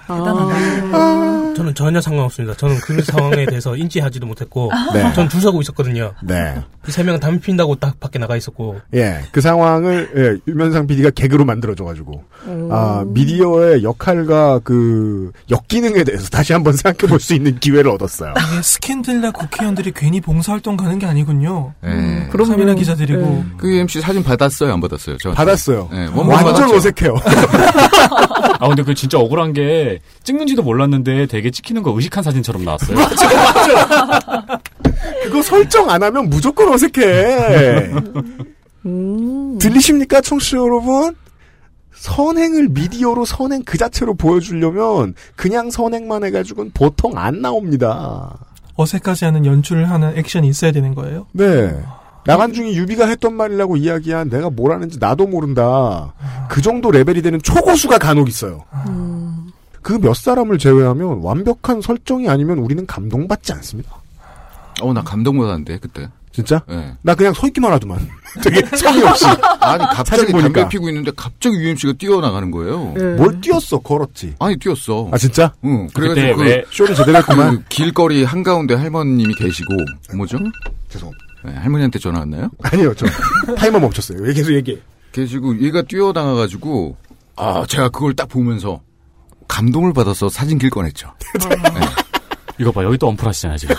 [0.08, 1.54] 아.
[1.56, 2.56] 저는 전혀 상관없습니다.
[2.56, 5.14] 저는 그 상황에 대해서 인지하지도 못했고, 네.
[5.14, 6.14] 전줄 서고 있었거든요.
[6.24, 6.56] 네.
[6.88, 8.80] 이세 명은 담배 핀다고 딱 밖에 나가 있었고.
[8.94, 12.70] 예, 그 상황을 예, 유면상 PD가 개그로 만들어줘가지고 음.
[12.72, 18.34] 아 미디어의 역할과 그 역기능에 대해서 다시 한번 생각해 볼 수 있는 기회를 얻었어요.
[18.38, 21.74] 이게 스캔들나 국회의원들이 괜히 봉사활동 가는 게 아니군요.
[21.82, 22.28] 네.
[22.32, 23.46] 카메라 기자들이고.
[23.58, 25.18] 그 UMC 사진 받았어요, 안 받았어요?
[25.20, 25.88] 저 받았어요.
[25.92, 26.76] 네, 원본 완전 받았죠.
[26.76, 27.16] 어색해요.
[28.60, 32.98] 아, 근데 그 진짜 억울한 게, 찍는지도 몰랐는데 되게 찍히는 거 의식한 사진처럼 나왔어요.
[35.24, 37.92] 그거 설정 안 하면 무조건 어색해.
[38.86, 39.58] 음.
[39.60, 41.16] 들리십니까, 청취자 여러분?
[41.94, 48.38] 선행을 미디어로 선행 그 자체로 보여주려면 그냥 선행만 해가지고는 보통 안 나옵니다.
[48.76, 51.28] 어색하지 않은 연출을 하는 액션이 있어야 되는 거예요?
[51.32, 51.74] 네.
[52.26, 56.14] 나간 중에 유비가 했던 말이라고 이야기한 내가 뭘 하는지 나도 모른다.
[56.50, 58.64] 그 정도 레벨이 되는 초고수가 간혹 있어요.
[59.82, 64.03] 그몇 사람을 제외하면 완벽한 설정이 아니면 우리는 감동받지 않습니다.
[64.84, 66.10] 어, 나 감동받았는데, 그때.
[66.32, 66.62] 진짜?
[66.68, 66.92] 네.
[67.04, 68.10] 나 그냥 서 있기만 하더만.
[68.44, 69.24] 되게 성의 없이.
[69.26, 70.42] 아니 사진 갑자기 보니까.
[70.62, 72.92] 담배 피고 있는데 갑자기 UMC가 뛰어나가는 거예요.
[72.98, 73.04] 네.
[73.18, 73.78] 뭘 뛰었어?
[73.78, 74.34] 걸었지.
[74.40, 75.10] 아니 뛰었어.
[75.12, 75.54] 아 진짜?
[75.64, 75.88] 응.
[75.94, 77.58] 그래가지고 그 왜 쇼를 제대로 했구만.
[77.58, 79.74] 그 길거리 한 가운데 할머님이 계시고
[80.18, 80.40] 뭐죠?
[80.90, 81.24] 죄송합니다.
[81.46, 82.50] 네, 할머니한테 전화 왔나요?
[82.64, 83.06] 아니요, 저
[83.56, 84.18] 타이머 멈췄어요.
[84.24, 84.80] 왜 계속 얘기해.
[85.12, 86.98] 계시고 얘가 뛰어나가가지고
[87.36, 88.82] 아 제가 그걸 딱 보면서
[89.48, 91.14] 감동을 받아서 사진 길 꺼냈죠.
[92.60, 93.76] 이거 봐 여기 또 언플하시잖아 지금.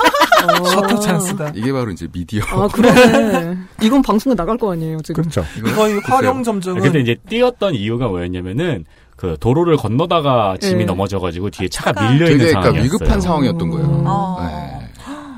[0.46, 1.52] 셔터 찬스다.
[1.54, 2.42] 이게 바로 이제 미디어.
[2.48, 3.56] 아, 그러네.
[3.82, 5.22] 이건 방송에 나갈 거 아니에요, 지금.
[5.24, 5.44] 그렇죠.
[5.58, 8.84] 이거의 활용 점정은 근데 이제 뛰었던 이유가 뭐였냐면은
[9.16, 10.84] 그 도로를 건너다가 짐이 네.
[10.84, 12.84] 넘어져가지고 뒤에 차가 밀려 있는 되게 그러니까 상황이었어요.
[12.84, 14.02] 위급한 상황이었던 거예요.
[14.06, 14.38] 어.
[14.42, 14.80] 네.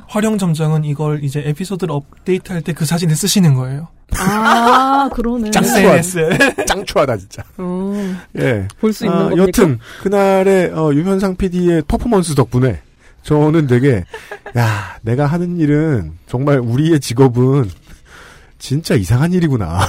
[0.09, 3.89] 활용 점정은 이걸 이제 에피소드를 업데이트할 때 그 사진을 쓰시는 거예요.
[4.17, 5.51] 아, 그러네.
[5.55, 6.65] SNS.
[6.67, 7.43] 짱추하다 진짜.
[7.59, 7.93] 어,
[8.39, 8.67] 예.
[8.81, 9.43] 볼 수 있는 아, 겁니까?
[9.43, 12.81] 여튼 그날의 어, 유현상 PD의 퍼포먼스 덕분에
[13.27, 14.05] 저는 되게
[14.57, 17.69] 야 내가 하는 일은 정말 우리의 직업은
[18.59, 19.81] 진짜 이상한 일이구나.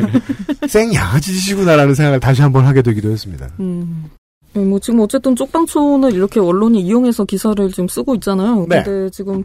[0.68, 3.48] 생 양아치 짓이구나라는 생각을 다시 한번 하게 되기도 했습니다.
[3.60, 4.10] 음.
[4.52, 8.66] 네, 뭐 지금 어쨌든 쪽방촌을 이렇게 언론이 이용해서 기사를 지금 쓰고 있잖아요.
[8.68, 8.82] 네.
[8.82, 9.42] 근데 지금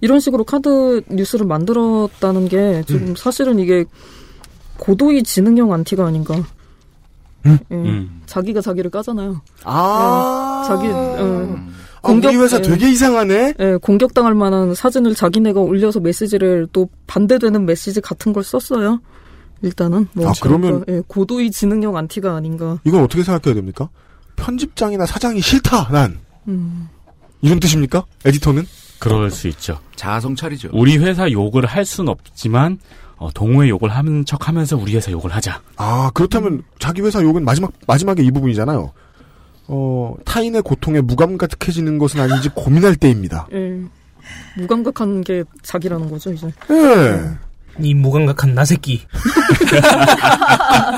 [0.00, 3.16] 이런 식으로 카드 뉴스를 만들었다는 게 지금 음.
[3.16, 3.84] 사실은 이게
[4.78, 6.34] 고도의 지능형 안티가 아닌가.
[7.46, 7.58] 음?
[7.70, 8.22] 예, 음.
[8.26, 9.40] 자기가 자기를 까잖아요.
[9.64, 10.88] 아, 예, 자기
[12.04, 12.62] 어, 아, 우리 회사 예.
[12.62, 13.54] 되게 이상하네.
[13.58, 19.00] 예, 공격당할 만한 사진을 자기네가 올려서 메시지를 또 반대되는 메시지 같은 걸 썼어요.
[19.62, 22.78] 일단은 뭐 아, 그러면- 예, 고도의 지능형 안티가 아닌가.
[22.84, 23.88] 이건 어떻게 생각해야 됩니까?
[24.36, 26.88] 편집장이나 사장이 싫다 난 음.
[27.40, 28.04] 이런 뜻입니까?
[28.24, 28.66] 에디터는?
[28.98, 29.78] 그럴 수 있죠.
[29.96, 30.70] 자아 성찰이죠.
[30.72, 32.78] 우리 회사 욕을 할 순 없지만
[33.16, 35.60] 어, 동호회 욕을 하는 척하면서 우리 회사 욕을 하자.
[35.76, 38.92] 아 그렇다면 자기 회사 욕은 마지막 마지막에 이 부분이잖아요.
[39.66, 43.46] 어 타인의 고통에 무감각해지는 것은 아닌지 고민할 때입니다.
[43.52, 43.80] 예.
[44.56, 46.46] 무감각한 게 자기라는 거죠, 이제.
[46.70, 47.82] 예.
[47.84, 49.02] 이 무감각한 나새끼.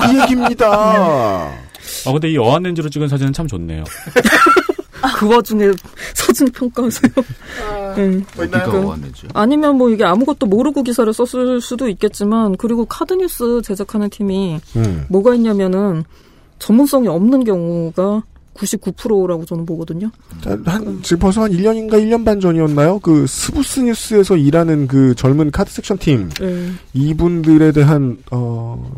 [0.01, 0.67] 그 얘기입니다.
[0.69, 3.83] 아 근데 이 어안렌즈로 찍은 사진은 참 좋네요.
[5.17, 5.71] 그 와중에
[6.13, 7.11] 사진 평가하세요.
[7.97, 8.21] 예.
[8.41, 9.27] 어디가 그- 왔는지.
[9.33, 15.05] 아니면 뭐 이게 아무것도 모르고 기사를 썼을 수도 있겠지만, 그리고 카드뉴스 제작하는 팀이 음.
[15.09, 16.03] 뭐가 있냐면은
[16.59, 18.23] 전문성이 없는 경우가
[18.57, 20.09] 99%라고 저는 보거든요.
[20.41, 22.99] 자, 한 지금 벌써 한 1년인가 1년 반 전이었나요?
[22.99, 26.71] 그 스브스 뉴스에서 일하는 그 젊은 카드 섹션 팀 예.
[26.93, 28.91] 이분들에 대한 어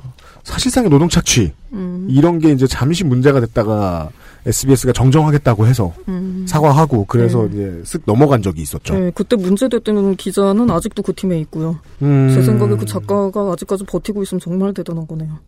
[0.43, 2.07] 사실상의 노동 착취 음.
[2.09, 4.09] 이런 게 이제 잠시 문제가 됐다가
[4.45, 6.45] SBS가 정정하겠다고 해서 음.
[6.47, 7.49] 사과하고 그래서 네.
[7.51, 8.95] 이제 쓱 넘어간 적이 있었죠.
[8.95, 11.77] 예, 그때 문제됐던 기자는 아직도 그 팀에 있고요.
[12.01, 12.31] 음.
[12.33, 15.39] 제 생각에 그 작가가 아직까지 버티고 있으면 정말 대단한 거네요.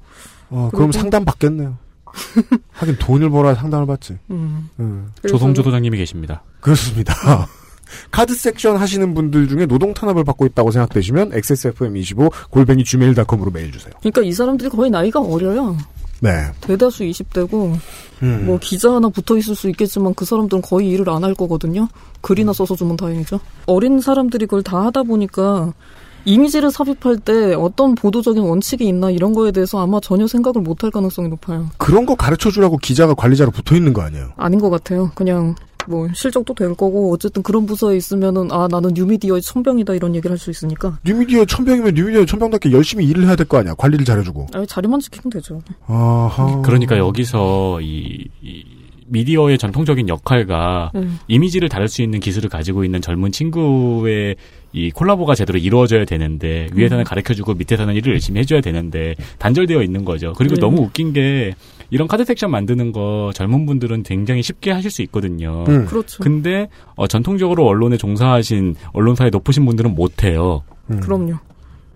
[0.50, 1.78] 어, 그럼 상담 받겠네요.
[2.72, 4.18] 하긴 돈을 벌어야 상담을 받지.
[4.30, 4.70] 음.
[4.80, 5.08] 음.
[5.22, 6.44] 그래서- 조성조 도장님이 계십니다.
[6.60, 7.14] 그렇습니다.
[8.10, 13.92] 카드 섹션 하시는 분들 중에 노동 탄압을 받고 있다고 생각되시면 XSFM25 골뱅이 gmail.com으로 메일 주세요.
[14.00, 15.76] 그러니까 이 사람들이 거의 나이가 어려요.
[16.22, 16.30] 네.
[16.62, 17.78] 대다수 20대고
[18.24, 18.46] 음.
[18.46, 21.88] 뭐 기자 하나 붙어 있을 수 있겠지만 그 사람들은 거의 일을 안 할 거거든요.
[22.22, 23.40] 글이나 써서 주면 다행이죠.
[23.66, 25.74] 어린 사람들이 그걸 다 하다 보니까
[26.26, 30.90] 이미지를 삽입할 때 어떤 보도적인 원칙이 있나 이런 거에 대해서 아마 전혀 생각을 못 할
[30.92, 31.68] 가능성이 높아요.
[31.78, 34.32] 그런 거 가르쳐 주라고 기자가 관리자로 붙어 있는 거 아니에요?
[34.38, 35.12] 아닌 것 같아요.
[35.16, 35.54] 그냥
[35.88, 40.38] 뭐 실적도 될 거고 어쨌든 그런 부서에 있으면은 아 나는 뉴미디어의 천병이다 이런 얘기를 할
[40.38, 43.74] 수 있으니까 뉴미디어 천병이면 뉴미디어 천병답게 열심히 일을 해야 될 거 아니야.
[43.76, 44.48] 관리를 잘해주고.
[44.54, 45.62] 아, 자리만 지키면 되죠.
[45.88, 46.62] 아하.
[46.64, 48.64] 그러니까 여기서 이, 이
[49.12, 51.20] 미디어의 전통적인 역할과 음.
[51.28, 54.38] 이미지를 다룰 수 있는 기술을 가지고 있는 젊은 친구의
[54.74, 57.06] 이 콜라보가 제대로 이루어져야 되는데 위에서는 음.
[57.06, 60.34] 가르쳐주고 밑에서는 일을 열심히 해줘야 되는데 단절되어 있는 거죠.
[60.38, 60.62] 그리고 네.
[60.62, 61.54] 너무 웃긴 게
[61.90, 65.66] 이런 카드 섹션 만드는 거 젊은 분들은 굉장히 쉽게 하실 수 있거든요.
[65.68, 65.86] 음.
[65.86, 66.24] 그렇죠.
[66.24, 70.64] 근데 어, 전통적으로 언론에 종사하신 언론사에 높으신 분들은 못해요.
[70.90, 71.02] 음.
[71.02, 71.36] 그럼요.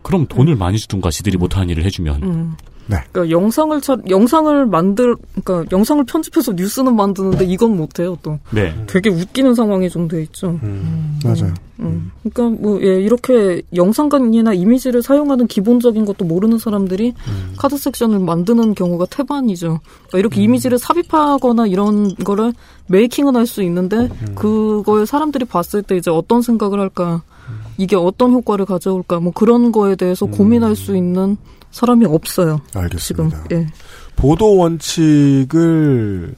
[0.01, 2.55] 그럼 돈을 많이 주든가 지들이 못하는 일을 해주면 음.
[2.88, 2.97] 네.
[3.11, 8.39] 그러니까 영상을 차, 영상을 만들 그러니까 영상을 편집해서 뉴스는 만드는데 이건 못 해요 또.
[8.51, 8.73] 네.
[8.88, 10.59] 되게 웃기는 상황이 좀 돼 있죠.
[11.23, 11.53] 맞아요.
[11.79, 12.11] 음.
[12.23, 17.13] 그러니까 뭐 예, 이렇게 영상관이나 이미지를 사용하는 기본적인 것도 모르는 사람들이
[17.57, 19.79] 카드 섹션을 만드는 경우가 태반이죠.
[20.07, 22.53] 그러니까 이렇게 이미지를 삽입하거나 이런 거를
[22.88, 27.21] 메이킹은 할 수 있는데 그걸 사람들이 봤을 때 이제 어떤 생각을 할까,
[27.77, 31.38] 이게 어떤 효과를 가져올까, 뭐 그런 거에 대해서 고민할 수 있는
[31.76, 32.61] 사람이 없어요.
[32.73, 33.43] 알겠습니다.
[33.43, 33.67] 지금 예.
[34.15, 36.34] 보도 원칙을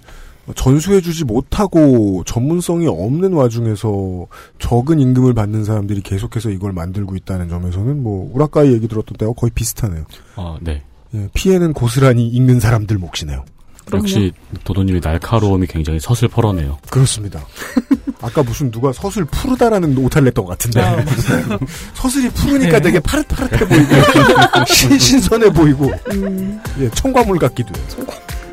[0.55, 4.25] 전수해주지 못하고 전문성이 없는 와중에서
[4.57, 9.51] 적은 임금을 받는 사람들이 계속해서 이걸 만들고 있다는 점에서는 뭐 우라카이 얘기 들었던 때와 거의
[9.53, 10.05] 비슷하네요.
[10.37, 10.81] 어, 네.
[11.13, 13.45] 예, 피해는 고스란히 읽는 사람들 몫이네요.
[13.93, 14.31] 역시
[14.63, 16.77] 도도님이 날카로움이 굉장히 서슬 퍼러네요.
[16.89, 17.45] 그렇습니다.
[18.21, 20.81] 아까 무슨 누가 서술 푸르다라는 오타를 냈던 것 같은데.
[20.81, 21.05] 아,
[21.93, 22.81] 서술이 푸르니까 네.
[22.81, 23.93] 되게 파릇파릇해 보이고,
[24.67, 25.91] 신- 신선해 보이고,
[26.79, 28.07] 예, 청과물 같기도 해요.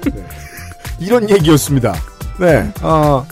[0.05, 0.27] 네.
[1.01, 1.95] 이런 얘기였습니다.
[2.39, 3.25] 네, 아,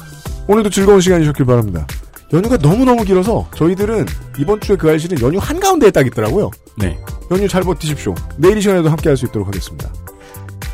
[0.46, 1.86] 오늘도 즐거운 시간이셨길 바랍니다.
[2.32, 4.07] 연휴가 너무너무 길어서 저희들은
[4.38, 6.50] 이번 주에 그 알실은 연휴 한가운데에 딱 있더라고요.
[6.78, 6.98] 네.
[7.30, 8.14] 연휴 잘 버티십시오.
[8.38, 9.92] 내일 이 시간에도 함께 할 수 있도록 하겠습니다.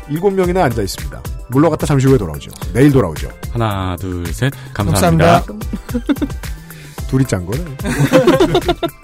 [0.09, 1.21] 일곱 명이나 앉아 있습니다.
[1.49, 2.51] 물러갔다 잠시 후에 돌아오죠.
[2.73, 3.29] 내일 돌아오죠.
[3.51, 4.53] 하나, 둘, 셋.
[4.73, 5.43] 감사합니다.
[7.09, 7.63] 둘이 짠 거네.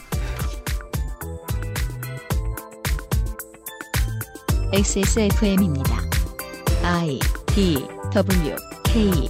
[4.74, 6.02] XSFM입니다.
[6.84, 9.30] I D W K